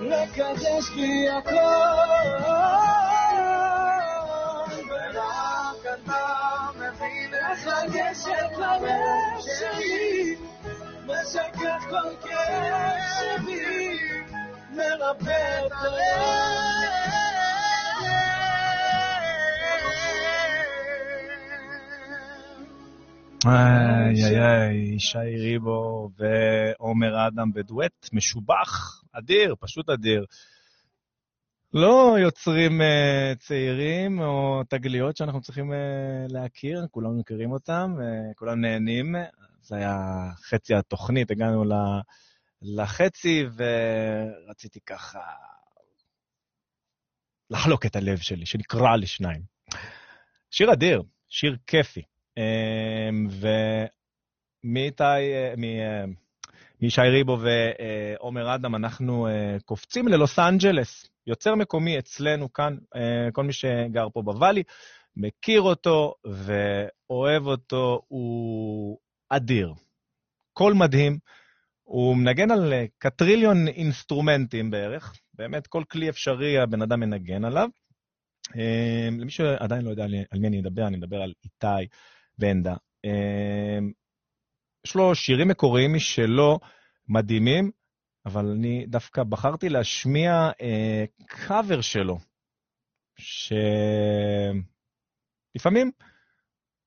לקדש 0.00 0.90
בי 0.94 1.28
הכל. 1.28 2.44
ורק 4.90 5.86
אתה 5.94 6.26
מבין 6.76 7.34
איך 7.34 7.66
לגשת 7.66 8.58
ללב 8.58 9.40
שלי, 9.40 10.36
משכך 11.06 11.84
כל 11.90 12.28
כאב 12.28 13.00
שבי, 13.18 13.98
מרפא 14.70 15.66
את 15.66 15.72
איי 23.46 24.24
איי 24.24 24.42
איי, 24.42 24.76
ישי 24.76 25.18
ריבו 25.18 26.10
ועומר 26.16 27.28
אדם 27.28 27.52
בדואט 27.52 28.08
משובח, 28.12 29.02
אדיר, 29.12 29.54
פשוט 29.60 29.90
אדיר. 29.90 30.24
לא 31.72 32.16
יוצרים 32.18 32.80
uh, 32.80 33.38
צעירים 33.38 34.20
או 34.20 34.62
תגליות 34.68 35.16
שאנחנו 35.16 35.40
צריכים 35.40 35.72
uh, 35.72 35.74
להכיר, 36.28 36.86
כולנו 36.90 37.18
מכירים 37.18 37.52
אותם, 37.52 37.94
uh, 37.98 38.34
כולנו 38.34 38.60
נהנים. 38.60 39.14
זה 39.62 39.76
היה 39.76 39.96
חצי 40.48 40.74
התוכנית, 40.74 41.30
הגענו 41.30 41.64
ל, 41.64 41.72
לחצי 42.62 43.44
ורציתי 43.56 44.80
ככה 44.86 45.20
לחלוק 47.50 47.86
את 47.86 47.96
הלב 47.96 48.18
שלי, 48.18 48.46
שנקרע 48.46 48.96
לשניים. 48.96 49.42
שיר 50.50 50.72
אדיר, 50.72 51.02
שיר 51.28 51.56
כיפי. 51.66 52.02
Um, 52.38 53.30
ומאיתי, 54.64 55.02
מ- 55.56 55.62
uh, 55.62 56.10
מישי 56.80 57.00
ריבו 57.00 57.38
ועומר 57.40 58.54
אדם, 58.54 58.74
אנחנו 58.74 59.28
קופצים 59.64 60.08
ללוס 60.08 60.38
אנג'לס. 60.38 61.06
יוצר 61.26 61.54
מקומי 61.54 61.98
אצלנו 61.98 62.52
כאן, 62.52 62.76
כל 63.32 63.44
מי 63.44 63.52
שגר 63.52 64.06
פה 64.12 64.22
בוואלי, 64.22 64.62
מכיר 65.16 65.60
אותו 65.60 66.14
ואוהב 66.24 67.46
אותו, 67.46 68.00
הוא 68.08 68.98
אדיר. 69.28 69.72
קול 70.52 70.74
מדהים. 70.74 71.18
הוא 71.82 72.16
מנגן 72.16 72.50
על 72.50 72.72
קטריליון 72.98 73.68
אינסטרומנטים 73.68 74.70
בערך, 74.70 75.14
באמת 75.34 75.66
כל 75.66 75.82
כלי 75.90 76.08
אפשרי 76.08 76.58
הבן 76.58 76.82
אדם 76.82 77.00
מנגן 77.00 77.44
עליו. 77.44 77.68
Uh, 78.48 79.20
למי 79.20 79.30
שעדיין 79.30 79.84
לא 79.84 79.90
יודע 79.90 80.04
על 80.04 80.38
מי 80.38 80.48
אני 80.48 80.60
אדבר, 80.60 80.86
אני 80.86 80.96
מדבר 80.96 81.22
על 81.22 81.32
איתי 81.44 81.86
בנדה. 82.38 82.74
Uh, 83.06 83.84
יש 84.86 84.94
לו 84.94 85.14
שירים 85.14 85.48
מקוריים 85.48 85.94
משלו 85.94 86.58
מדהימים, 87.08 87.70
אבל 88.26 88.46
אני 88.46 88.86
דווקא 88.86 89.22
בחרתי 89.22 89.68
להשמיע 89.68 90.50
אה, 90.60 91.04
קאבר 91.26 91.80
שלו, 91.80 92.18
שלפעמים 95.56 95.90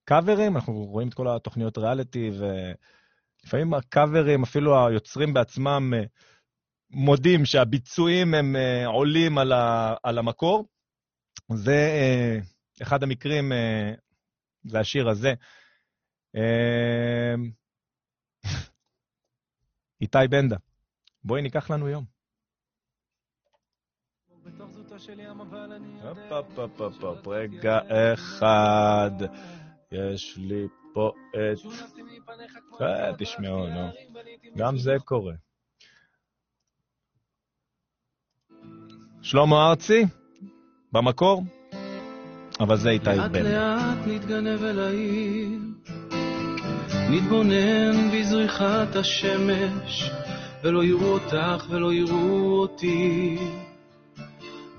קאברים, 0.06 0.56
אנחנו 0.56 0.74
רואים 0.74 1.08
את 1.08 1.14
כל 1.14 1.28
התוכניות 1.36 1.78
ריאליטי, 1.78 2.32
ולפעמים 3.44 3.74
הקאברים, 3.74 4.44
אפילו 4.44 4.88
היוצרים 4.88 5.34
בעצמם, 5.34 5.94
אה, 5.96 6.04
מודים 6.90 7.46
שהביצועים 7.46 8.34
הם 8.34 8.56
אה, 8.56 8.88
עולים 8.88 9.38
על, 10.04 10.18
המקור. 10.18 10.66
זה 11.54 11.76
אה, 11.76 12.38
אחד 12.82 13.04
המקרים, 13.04 13.52
אה, 13.52 13.94
זה 14.68 14.80
השיר 14.80 15.10
הזה. 15.10 15.34
אה, 16.36 17.34
איתי 20.02 20.18
בנדה, 20.30 20.58
בואי 21.24 21.42
ניקח 21.42 21.70
לנו 21.72 21.90
יום. 21.90 22.06
רגע 27.28 27.80
אחד, 28.14 29.12
יש 29.92 30.38
לי 30.38 30.68
פה 30.94 31.12
את... 31.30 31.58
אה, 32.82 33.12
תשמעו, 33.18 33.68
נו. 33.68 33.90
גם. 34.58 34.78
זה 34.78 34.96
קורה. 35.06 35.34
שלמה 39.22 39.70
ארצי, 39.70 40.04
במקור, 40.92 41.44
אבל 42.60 42.78
זה 42.78 42.90
איתי 42.90 43.10
לאט 43.10 43.32
בנדה. 43.32 43.76
לאט 43.76 44.08
נתגנב 44.08 44.64
אל 44.64 44.80
העיר, 44.80 45.60
נתבונן 47.10 48.12
בזריחת 48.14 48.96
השמש, 48.96 50.10
ולא 50.64 50.84
יראו 50.84 51.08
אותך 51.08 51.66
ולא 51.70 51.94
יראו 51.94 52.60
אותי, 52.60 53.38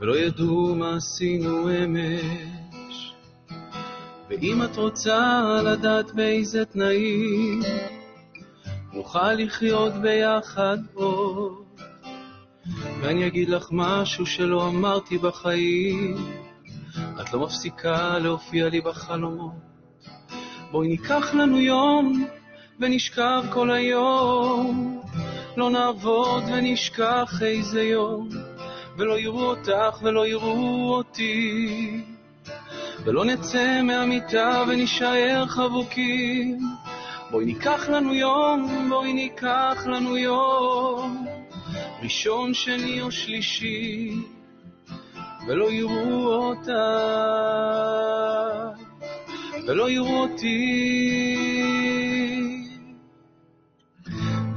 ולא 0.00 0.18
ידעו 0.18 0.74
מה 0.74 0.96
עשינו 0.96 1.68
אמש. 1.70 3.14
ואם 4.28 4.62
את 4.62 4.76
רוצה 4.76 5.42
לדעת 5.64 6.14
באיזה 6.14 6.64
תנאים, 6.64 7.60
נוכל 8.92 9.32
לחיות 9.32 9.92
ביחד 9.94 10.78
עוד. 10.94 11.52
ואני 13.00 13.26
אגיד 13.26 13.48
לך 13.48 13.68
משהו 13.70 14.26
שלא 14.26 14.68
אמרתי 14.68 15.18
בחיים, 15.18 16.16
את 17.28 17.34
לא 17.34 17.40
מפסיקה 17.40 18.18
להופיע 18.18 18.68
לי 18.68 18.80
בחלומות. 18.80 19.52
בואי 20.70 20.88
ניקח 20.88 21.34
לנו 21.34 21.60
יום 21.60 22.26
ונשכב 22.80 23.42
כל 23.50 23.70
היום. 23.70 25.02
לא 25.56 25.70
נעבוד 25.70 26.42
ונשכח 26.52 27.42
איזה 27.42 27.82
יום, 27.82 28.28
ולא 28.96 29.18
יראו 29.18 29.44
אותך 29.44 30.02
ולא 30.02 30.26
יראו 30.26 30.94
אותי, 30.94 32.02
ולא 33.04 33.24
נצא 33.24 33.82
מהמיטה 33.82 34.64
ונישאר 34.68 35.46
חבוקים. 35.46 36.58
בואי 37.30 37.44
ניקח 37.44 37.88
לנו 37.88 38.14
יום, 38.14 38.86
בואי 38.88 39.12
ניקח 39.12 39.86
לנו 39.86 40.16
יום, 40.16 41.26
ראשון, 42.02 42.54
שני 42.54 43.02
או 43.02 43.10
שלישי, 43.10 44.10
ולא 45.48 45.70
יראו 45.72 46.34
אותה, 46.34 46.98
ולא 49.66 49.90
יראו 49.90 50.20
אותי. 50.20 51.38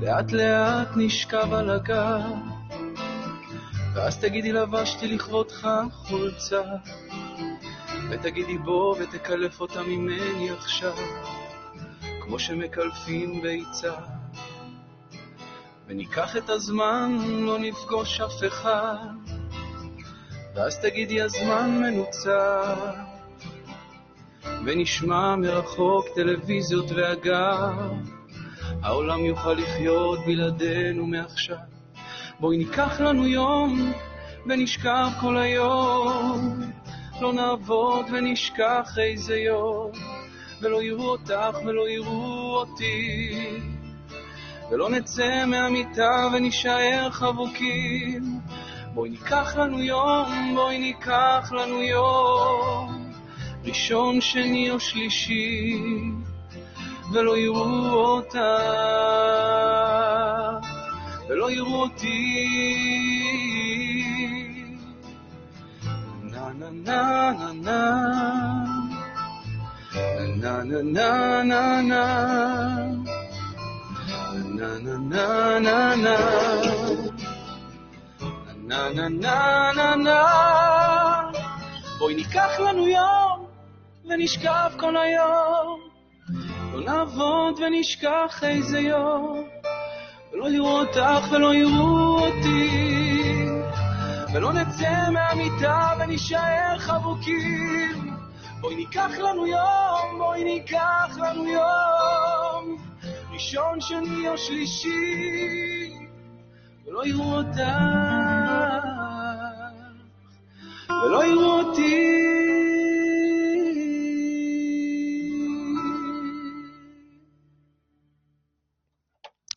לאט 0.01 0.31
לאט 0.31 0.87
נשכב 0.95 1.53
על 1.53 1.69
הגב, 1.69 2.35
ואז 3.93 4.17
תגידי 4.17 4.51
לבשתי 4.51 5.07
לכבודך 5.07 5.69
חולצה, 5.91 6.61
ותגידי 8.09 8.57
בוא 8.57 8.95
ותקלף 8.99 9.61
אותה 9.61 9.83
ממני 9.83 10.49
עכשיו, 10.49 10.95
כמו 12.21 12.39
שמקלפים 12.39 13.41
ביצה. 13.41 13.93
וניקח 15.87 16.37
את 16.37 16.49
הזמן, 16.49 17.17
לא 17.45 17.59
נפגוש 17.59 18.21
אף 18.21 18.43
אחד, 18.47 19.30
ואז 20.55 20.79
תגידי 20.79 21.21
הזמן 21.21 21.79
מנוצר, 21.81 22.75
ונשמע 24.65 25.35
מרחוק 25.35 26.05
טלוויזיות 26.15 26.91
ואגב, 26.91 27.93
העולם 28.83 29.25
יוכל 29.25 29.53
לחיות 29.53 30.19
בלעדינו 30.25 31.07
מעכשיו. 31.07 31.57
בואי 32.39 32.57
ניקח 32.57 33.01
לנו 33.01 33.27
יום 33.27 33.93
ונשכח 34.45 35.07
כל 35.21 35.37
היום, 35.37 36.61
לא 37.21 37.33
נעבוד 37.33 38.05
ונשכח 38.13 38.97
איזה 38.97 39.37
יום, 39.37 39.91
ולא 40.61 40.83
יראו 40.83 41.09
אותך 41.09 41.57
ולא 41.65 41.89
יראו 41.89 42.55
אותי, 42.55 43.33
ולא 44.71 44.89
נצא 44.89 45.45
מהמיטה 45.45 46.27
ונישאר 46.33 47.07
חבוקים. 47.11 48.41
בואי 48.93 49.09
ניקח 49.09 49.55
לנו 49.55 49.83
יום, 49.83 50.51
בואי 50.55 50.79
ניקח 50.79 51.51
לנו 51.51 51.81
יום, 51.81 53.11
ראשון, 53.63 54.21
שני 54.21 54.71
או 54.71 54.79
שלישי, 54.79 55.81
ולא 57.13 57.37
יראו 57.37 57.93
אותה, 57.93 58.57
ולא 61.29 61.51
יראו 61.51 61.81
אותי. 61.81 62.47
נה 66.23 66.49
נה 66.59 66.69
נה 66.71 67.31
נה 67.31 67.51
נה. 67.53 68.01
נה 70.41 70.63
נה 70.63 70.81
נה 70.83 71.43
נה 71.43 71.81
נה. 71.81 72.05
נה 74.45 74.77
נה 74.79 75.59
נה 75.59 75.95
נה 75.95 77.20
נה 78.63 78.89
נה 78.95 79.09
נה 79.09 79.71
נה 79.75 79.95
נה 79.95 81.31
בואי 81.99 82.15
ניקח 82.15 82.59
לנו 82.59 82.87
יום 82.87 83.45
ונשכב 84.05 84.71
כל 84.77 84.97
היום. 84.97 85.79
לא 86.73 86.81
נעבוד 86.81 87.59
ונשכח 87.59 88.43
איזה 88.43 88.79
יום. 88.79 89.43
ולא 90.33 90.49
יראו 90.49 90.79
אותך 90.79 91.31
ולא 91.31 91.53
יראו 91.53 92.19
אותי. 92.19 93.45
ולא 94.33 94.53
נצא 94.53 95.09
מהמיטה 95.11 95.89
ונישאר 95.99 96.79
חבוקים. 96.79 98.15
בואי 98.61 98.75
ניקח 98.75 99.11
לנו 99.19 99.47
יום, 99.47 100.17
בואי 100.17 100.43
ניקח 100.43 101.17
לנו 101.17 101.47
יום. 101.47 102.77
ראשון, 103.31 103.81
שני 103.81 104.27
או 104.27 104.37
שלישי. 104.37 105.93
ולא 106.87 107.05
יראו 107.05 107.35
אותך 107.35 108.40
אותי 111.37 112.11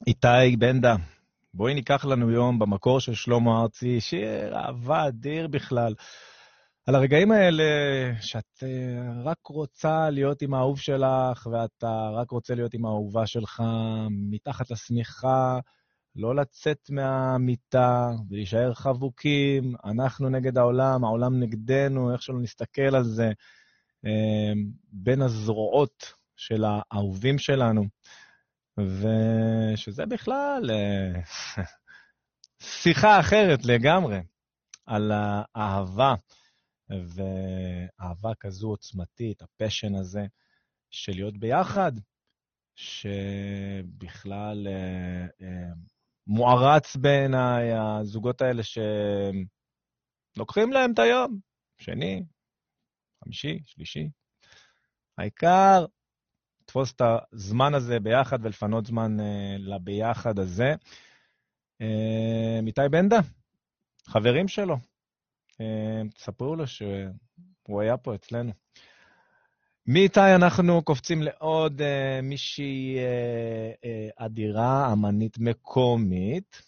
איתי 0.07 0.57
בנדה, 0.59 0.97
בואי 1.55 1.75
ניקח 1.75 2.05
לנו 2.05 2.31
יום 2.31 2.59
במקור 2.59 3.01
של 3.01 3.15
שלמה 3.15 3.63
ארצי, 3.63 4.01
שיר 4.01 4.57
אהבה 4.57 5.09
אדיר 5.09 5.49
בכלל. 5.49 5.95
על 6.87 6.95
הרגעים 6.95 7.33
האלה 7.33 7.65
שאת 8.21 8.63
אה, 8.63 9.23
רק 9.25 9.47
רוצה 9.47 10.11
להיות 10.11 10.43
עם 10.43 10.55
האהוב 10.55 10.79
שלך, 10.79 11.47
ואתה 11.53 12.11
רק 12.15 12.31
רוצה 12.31 12.55
להיות 12.55 12.75
עם 12.75 12.85
האהובה 12.85 13.27
שלך 13.27 13.63
מתחת 14.31 14.71
לשמיכה, 14.71 15.59
לא 16.17 16.35
לצאת 16.35 16.91
מהמיטה 16.91 18.11
ולהישאר 18.31 18.75
חבוקים, 18.75 19.75
אנחנו 19.85 20.29
נגד 20.29 20.59
העולם, 20.59 21.05
העולם 21.05 21.41
נגדנו, 21.41 22.13
איך 22.13 22.23
שלא 22.23 22.41
נסתכל 22.41 22.97
על 22.97 23.05
זה, 23.05 23.33
אה, 24.07 24.53
בין 24.93 25.23
הזרועות 25.23 26.13
של 26.37 26.65
האהובים 26.65 27.39
שלנו. 27.39 27.85
ושזה 28.79 30.07
בכלל 30.07 30.71
אה, 30.71 31.21
שיחה 32.83 33.21
אחרת 33.21 33.65
לגמרי 33.65 34.19
על 34.87 35.13
האהבה, 35.15 36.15
ואהבה 36.91 38.35
כזו 38.41 38.69
עוצמתית, 38.69 39.43
הפשן 39.43 39.95
הזה 39.95 40.27
של 40.91 41.13
להיות 41.13 41.39
ביחד, 41.39 41.93
שבכלל 42.75 44.67
אה, 44.67 45.27
אה, 45.43 45.73
מוערץ 46.27 46.97
בעיניי 46.97 47.73
הזוגות 47.73 48.43
האלה 48.43 48.63
שלוקחים 50.37 50.73
להם 50.73 50.93
את 50.93 50.99
היום, 50.99 51.39
שני, 51.79 52.25
חמישי, 53.25 53.59
שלישי. 53.65 54.09
העיקר 55.19 55.87
לתפוס 56.63 56.93
את 56.93 57.03
הזמן 57.33 57.75
הזה 57.75 58.01
ביחד 58.01 58.39
ולפנות 58.43 58.87
זמן 58.87 59.21
uh, 59.21 59.23
לביחד 59.59 60.39
הזה. 60.39 60.75
Uh, 61.83 62.67
איתי 62.67 62.81
בנדה, 62.91 63.19
חברים 64.07 64.49
שלו, 64.49 64.77
uh, 65.53 66.15
תספרו 66.15 66.57
לו 66.57 66.67
שהוא 66.67 67.81
היה 67.81 67.97
פה 67.97 68.15
אצלנו. 68.15 68.53
מאיתי 69.87 70.35
אנחנו 70.35 70.83
קופצים 70.83 71.23
לעוד 71.23 71.81
uh, 71.81 71.85
מישהי 72.23 72.97
uh, 72.97 73.85
uh, 73.85 74.25
אדירה, 74.25 74.93
אמנית 74.93 75.39
מקומית. 75.39 76.63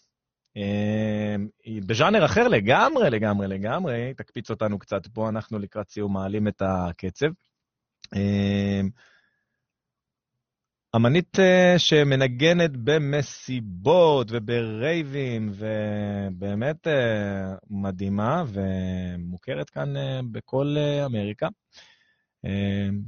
Uh, 0.59 1.81
בז'אנר 1.87 2.24
אחר 2.24 2.48
לגמרי, 2.48 3.11
לגמרי, 3.11 3.48
לגמרי, 3.48 4.14
תקפיץ 4.16 4.50
אותנו 4.50 4.79
קצת 4.79 5.07
פה, 5.07 5.29
אנחנו 5.29 5.59
לקראת 5.59 5.88
סיום 5.88 6.12
מעלים 6.12 6.48
את 6.48 6.62
הקצב. 6.62 7.29
Uh, 8.14 8.90
אמנית 10.96 11.38
אה, 11.40 11.74
שמנגנת 11.79 12.70
במסיבות 12.76 14.26
וברייבים, 14.31 15.52
ובאמת 15.52 16.87
אה, 16.87 17.55
מדהימה 17.70 18.44
ומוכרת 18.48 19.70
כאן 19.70 19.96
אה, 19.96 20.20
בכל 20.33 20.76
אמריקה. 21.07 21.48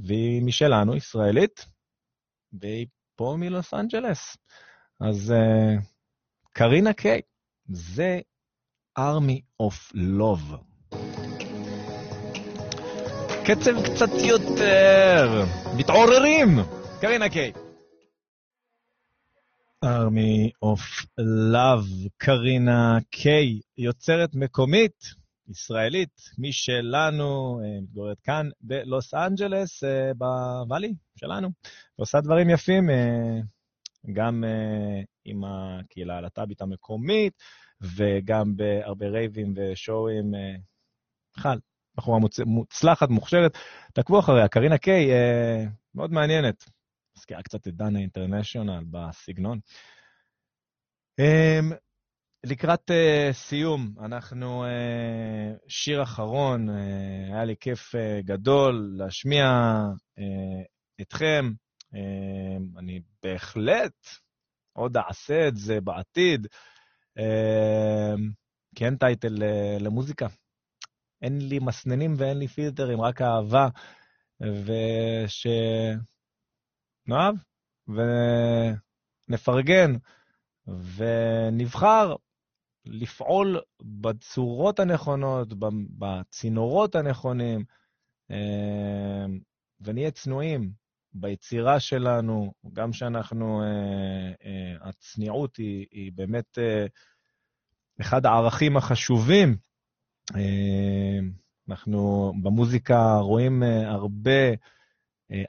והיא 0.03 0.41
משלנו, 0.43 0.95
ישראלית, 0.95 1.65
והיא 2.53 2.87
פה 3.15 3.35
מלוס 3.39 3.73
אנג'לס. 3.73 4.37
אז 4.99 5.33
קרינה 6.53 6.93
קיי, 6.93 7.21
זה 7.69 8.19
Army 8.97 9.41
of 9.59 9.91
Love. 9.93 10.55
קצב 13.45 13.83
קצת 13.85 14.09
יותר, 14.27 15.43
מתעוררים, 15.77 16.49
קרינה 17.01 17.29
קיי. 17.29 17.51
Army 19.83 20.51
of 20.61 21.05
Love, 21.51 21.85
קרינה 22.17 22.97
קיי, 23.11 23.59
יוצרת 23.77 24.35
מקומית, 24.35 25.18
ישראלית, 25.49 26.21
משלנו, 26.37 27.59
אה, 27.63 27.81
מתגוררת 27.81 28.19
כאן 28.19 28.49
בלוס 28.61 29.13
אנג'לס, 29.13 29.83
אה, 29.83 30.13
בוואלי 30.13 30.93
שלנו, 31.15 31.49
ועושה 31.97 32.21
דברים 32.21 32.49
יפים, 32.49 32.89
אה, 32.89 33.39
גם 34.13 34.43
עם 35.25 35.43
הקהילה 35.43 36.17
הלהט"בית 36.17 36.61
המקומית, 36.61 37.33
וגם 37.95 38.55
בהרבה 38.55 39.07
רייבים 39.07 39.53
ושואים, 39.55 40.31
בכלל, 41.37 41.59
בחורה 41.95 42.19
מוצלחת, 42.45 43.09
מוכשרת. 43.09 43.57
תעקבו 43.93 44.19
אחריה, 44.19 44.47
קרינה 44.47 44.77
קיי, 44.77 45.09
מאוד 45.95 46.11
מעניינת. 46.11 46.63
מזכירה 47.17 47.41
קצת 47.41 47.67
את 47.67 47.73
דנה 47.75 47.99
אינטרנשיונל 47.99 48.83
בסגנון. 48.91 49.59
לקראת 52.43 52.91
uh, 52.91 53.33
סיום, 53.33 53.93
אנחנו 53.99 54.65
uh, 54.65 54.67
שיר 55.67 56.03
אחרון, 56.03 56.69
uh, 56.69 56.73
היה 57.33 57.45
לי 57.45 57.55
כיף 57.59 57.95
uh, 57.95 58.25
גדול 58.25 58.93
להשמיע 58.97 59.45
uh, 60.19 60.23
אתכם. 61.01 61.51
Uh, 61.93 61.97
אני 62.79 63.01
בהחלט 63.23 64.07
עוד 64.73 64.97
אעשה 64.97 65.47
את 65.47 65.55
זה 65.55 65.81
בעתיד, 65.81 66.47
uh, 67.19 68.19
כי 68.75 68.85
אין 68.85 68.97
טייטל 68.97 69.35
uh, 69.35 69.83
למוזיקה. 69.83 70.27
אין 71.21 71.47
לי 71.47 71.59
מסננים 71.59 72.13
ואין 72.17 72.37
לי 72.37 72.47
פילטרים, 72.47 73.01
רק 73.01 73.21
אהבה, 73.21 73.67
ושנאהב 77.05 77.35
ונפרגן 79.27 79.91
ונבחר 80.67 82.15
לפעול 82.91 83.59
בצורות 83.81 84.79
הנכונות, 84.79 85.53
בצינורות 85.97 86.95
הנכונים, 86.95 87.63
אה, 88.31 89.25
ונהיה 89.81 90.11
צנועים 90.11 90.71
ביצירה 91.13 91.79
שלנו, 91.79 92.53
גם 92.73 92.93
שאנחנו, 92.93 93.61
אה, 93.61 94.31
אה, 94.45 94.89
הצניעות 94.89 95.57
היא, 95.57 95.85
היא 95.91 96.11
באמת 96.15 96.57
אחד 98.01 98.25
הערכים 98.25 98.77
החשובים. 98.77 99.57
אנחנו 101.69 102.33
במוזיקה 102.43 103.17
רואים 103.19 103.63
הרבה 103.85 104.53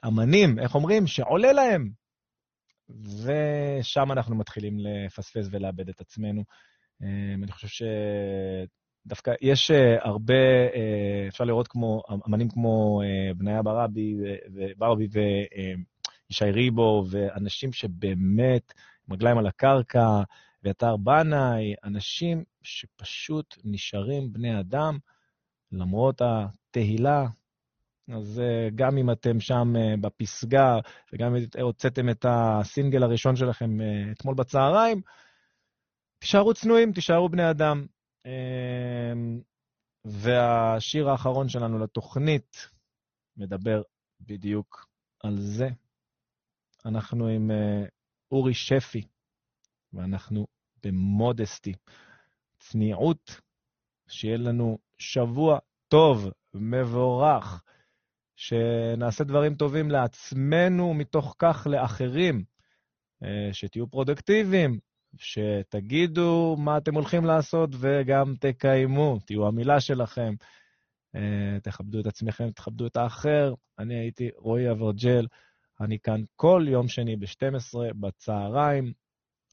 אמנים, 0.07 0.59
איך 0.59 0.75
אומרים? 0.75 1.07
שעולה 1.07 1.53
להם. 1.53 1.91
ושם 2.89 4.11
אנחנו 4.11 4.35
מתחילים 4.35 4.77
לפספס 4.79 5.47
ולאבד 5.51 5.89
את 5.89 6.01
עצמנו. 6.01 6.43
אמ, 7.03 7.43
אני 7.43 7.51
חושב 7.51 7.85
שדווקא 9.05 9.31
יש 9.41 9.71
אה, 9.71 9.97
הרבה, 10.01 10.33
אה, 10.75 11.25
אפשר 11.27 11.43
לראות 11.43 11.67
כמו, 11.67 12.01
אמנים 12.27 12.49
כמו 12.49 13.01
אה, 13.03 13.33
בניה 13.33 13.61
ברבי, 13.61 14.15
ברבי 14.77 15.07
וישי 15.11 16.51
ריבו, 16.51 17.05
ואנשים 17.09 17.73
שבאמת 17.73 18.73
רגליים 19.11 19.37
על 19.37 19.47
הקרקע, 19.47 20.21
ואתר 20.63 20.97
בנאי, 20.97 21.73
אנשים 21.83 22.43
שפשוט 22.63 23.57
נשארים 23.63 24.33
בני 24.33 24.59
אדם 24.59 24.97
למרות 25.71 26.21
התהילה. 26.21 27.25
אז 28.13 28.41
גם 28.75 28.97
אם 28.97 29.11
אתם 29.11 29.39
שם 29.39 29.73
בפסגה, 30.01 30.79
וגם 31.13 31.35
אם 31.35 31.61
הוצאתם 31.61 32.09
את 32.09 32.25
הסינגל 32.29 33.03
הראשון 33.03 33.35
שלכם 33.35 33.77
אתמול 34.11 34.35
בצהריים, 34.35 35.01
תישארו 36.21 36.53
צנועים, 36.53 36.93
תישארו 36.93 37.29
בני 37.29 37.49
אדם. 37.49 37.85
אמ, 38.25 39.41
והשיר 40.05 41.09
האחרון 41.09 41.49
שלנו 41.49 41.79
לתוכנית 41.79 42.69
מדבר 43.37 43.81
בדיוק 44.19 44.87
על 45.23 45.37
זה. 45.39 45.69
אנחנו 46.85 47.27
עם 47.27 47.51
אה, 47.51 47.85
אורי 48.31 48.53
שפי, 48.53 49.07
ואנחנו 49.93 50.47
במודסטי. 50.83 51.73
צניעות, 52.59 53.41
שיהיה 54.07 54.37
לנו 54.37 54.77
שבוע 54.97 55.59
טוב, 55.87 56.31
מבורך, 56.53 57.63
שנעשה 58.35 59.23
דברים 59.23 59.55
טובים 59.55 59.91
לעצמנו, 59.91 60.93
מתוך 60.93 61.35
כך 61.39 61.67
לאחרים, 61.69 62.43
אה, 63.23 63.49
שתהיו 63.53 63.87
פרודקטיביים, 63.87 64.79
שתגידו 65.17 66.55
מה 66.59 66.77
אתם 66.77 66.95
הולכים 66.95 67.25
לעשות 67.25 67.69
וגם 67.79 68.33
תקיימו, 68.39 69.19
תהיו 69.25 69.47
המילה 69.47 69.79
שלכם. 69.79 70.33
אה, 71.15 71.59
תכבדו 71.63 71.99
את 71.99 72.05
עצמכם, 72.05 72.51
תכבדו 72.51 72.87
את 72.87 72.97
האחר. 72.97 73.53
אני 73.79 73.95
הייתי 73.95 74.29
רועי 74.37 74.71
אברג'ל, 74.71 75.27
אני 75.81 75.99
כאן 75.99 76.21
כל 76.35 76.65
יום 76.67 76.87
שני 76.87 77.15
ב-12 77.15 77.93
בצהריים. 77.99 78.93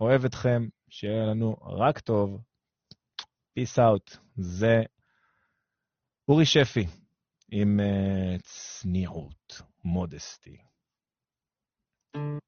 אוהב 0.00 0.24
אתכם, 0.24 0.68
שיהיה 0.90 1.26
לנו 1.26 1.56
רק 1.62 1.98
טוב. 1.98 2.40
Peace 3.58 3.78
out. 3.78 4.18
זה 4.36 4.82
אורי 6.28 6.46
שפי 6.46 6.86
עם 7.50 7.80
uh, 7.80 8.40
צניעות, 8.42 9.62
מודסטי. 9.84 10.56
thank 12.16 12.47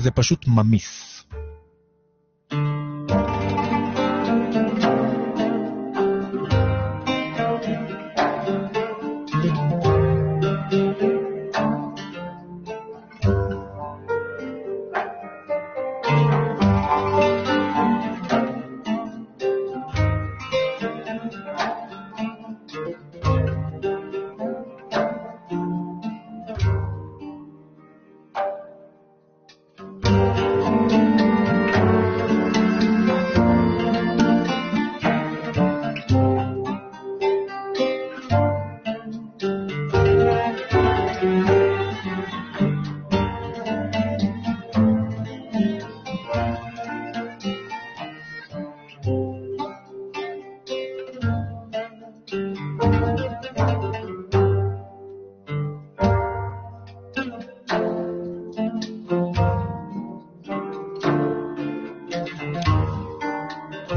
הזה 0.00 0.10
פשוט 0.10 0.46
ממיס. 0.46 1.09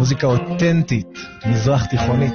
מוזיקה 0.04 0.28
אותנטית, 0.28 1.18
מזרח 1.46 1.86
תיכונית. 1.86 2.34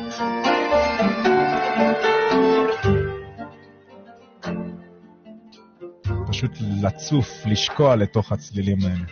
פשוט 6.29 6.51
לצוף, 6.83 7.47
לשקוע 7.47 7.97
לתוך 7.97 8.33
הצלילים 8.33 8.79
האלה. 8.83 9.05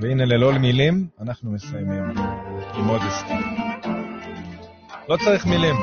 והנה, 0.00 0.24
ללא 0.24 0.52
מילים, 0.52 1.06
אנחנו 1.20 1.50
מסיימים 1.50 2.04
עם 2.74 2.88
עוד 2.88 3.00
הסתים. 3.02 3.40
לא 5.08 5.16
צריך 5.16 5.46
מילים. 5.46 5.76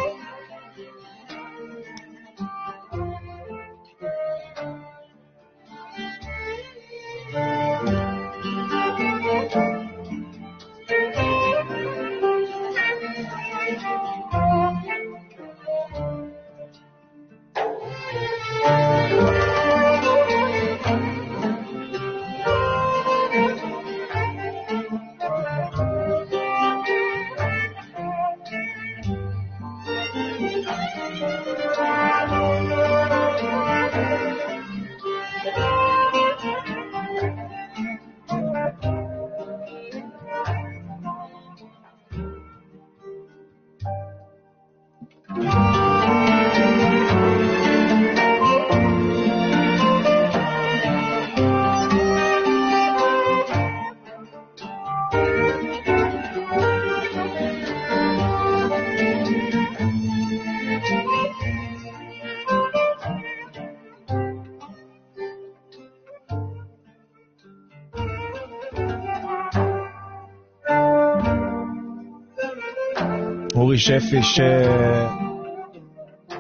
שפי 73.90 74.22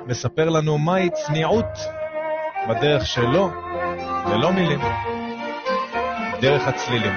שמספר 0.06 0.50
לנו 0.50 0.78
מהי 0.78 1.10
צניעות 1.10 1.66
בדרך 2.70 3.06
שלו, 3.06 3.50
ללא 4.30 4.54
מילים, 4.54 4.80
דרך 6.42 6.68
הצלילים. 6.68 7.14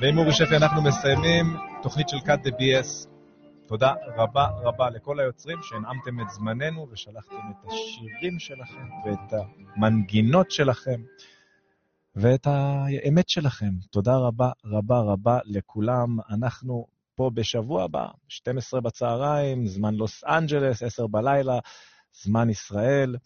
ועם 0.00 0.18
אורי 0.18 0.32
שפי 0.32 0.56
אנחנו 0.56 0.82
מסיימים 0.82 1.56
תוכנית 1.82 2.08
של 2.08 2.16
cut 2.16 2.46
the 2.46 2.50
BS. 2.50 3.08
תודה 3.66 3.92
רבה 4.16 4.46
רבה 4.62 4.90
לכל 4.90 5.20
היוצרים 5.20 5.58
שהנעמתם 5.62 6.20
את 6.20 6.30
זמננו 6.30 6.88
ושלחתם 6.92 7.36
את 7.50 7.66
השירים 7.66 8.38
שלכם 8.38 8.88
ואת 9.04 9.32
המנגינות 9.76 10.50
שלכם 10.50 11.00
ואת 12.16 12.46
האמת 12.46 13.28
שלכם. 13.28 13.70
תודה 13.90 14.16
רבה 14.16 14.50
רבה 14.64 14.98
רבה 15.00 15.38
לכולם. 15.44 16.16
אנחנו 16.30 16.91
פה 17.14 17.30
בשבוע 17.34 17.84
הבא, 17.84 18.06
12 18.28 18.80
בצהריים, 18.80 19.66
זמן 19.66 19.94
לוס 19.94 20.24
אנג'לס, 20.24 20.82
10 20.82 21.06
בלילה, 21.06 21.58
זמן 22.22 22.50
ישראל. 22.50 23.16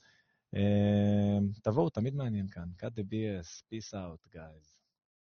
אה, 0.57 1.39
תבואו, 1.62 1.91
תמיד 1.91 2.14
מעניין 2.14 2.49
כאן. 2.49 2.68
cut 2.80 2.93
the 2.99 3.03
BS, 3.03 3.62
peace 3.70 3.95
out, 3.95 4.34
guys. 4.37 4.76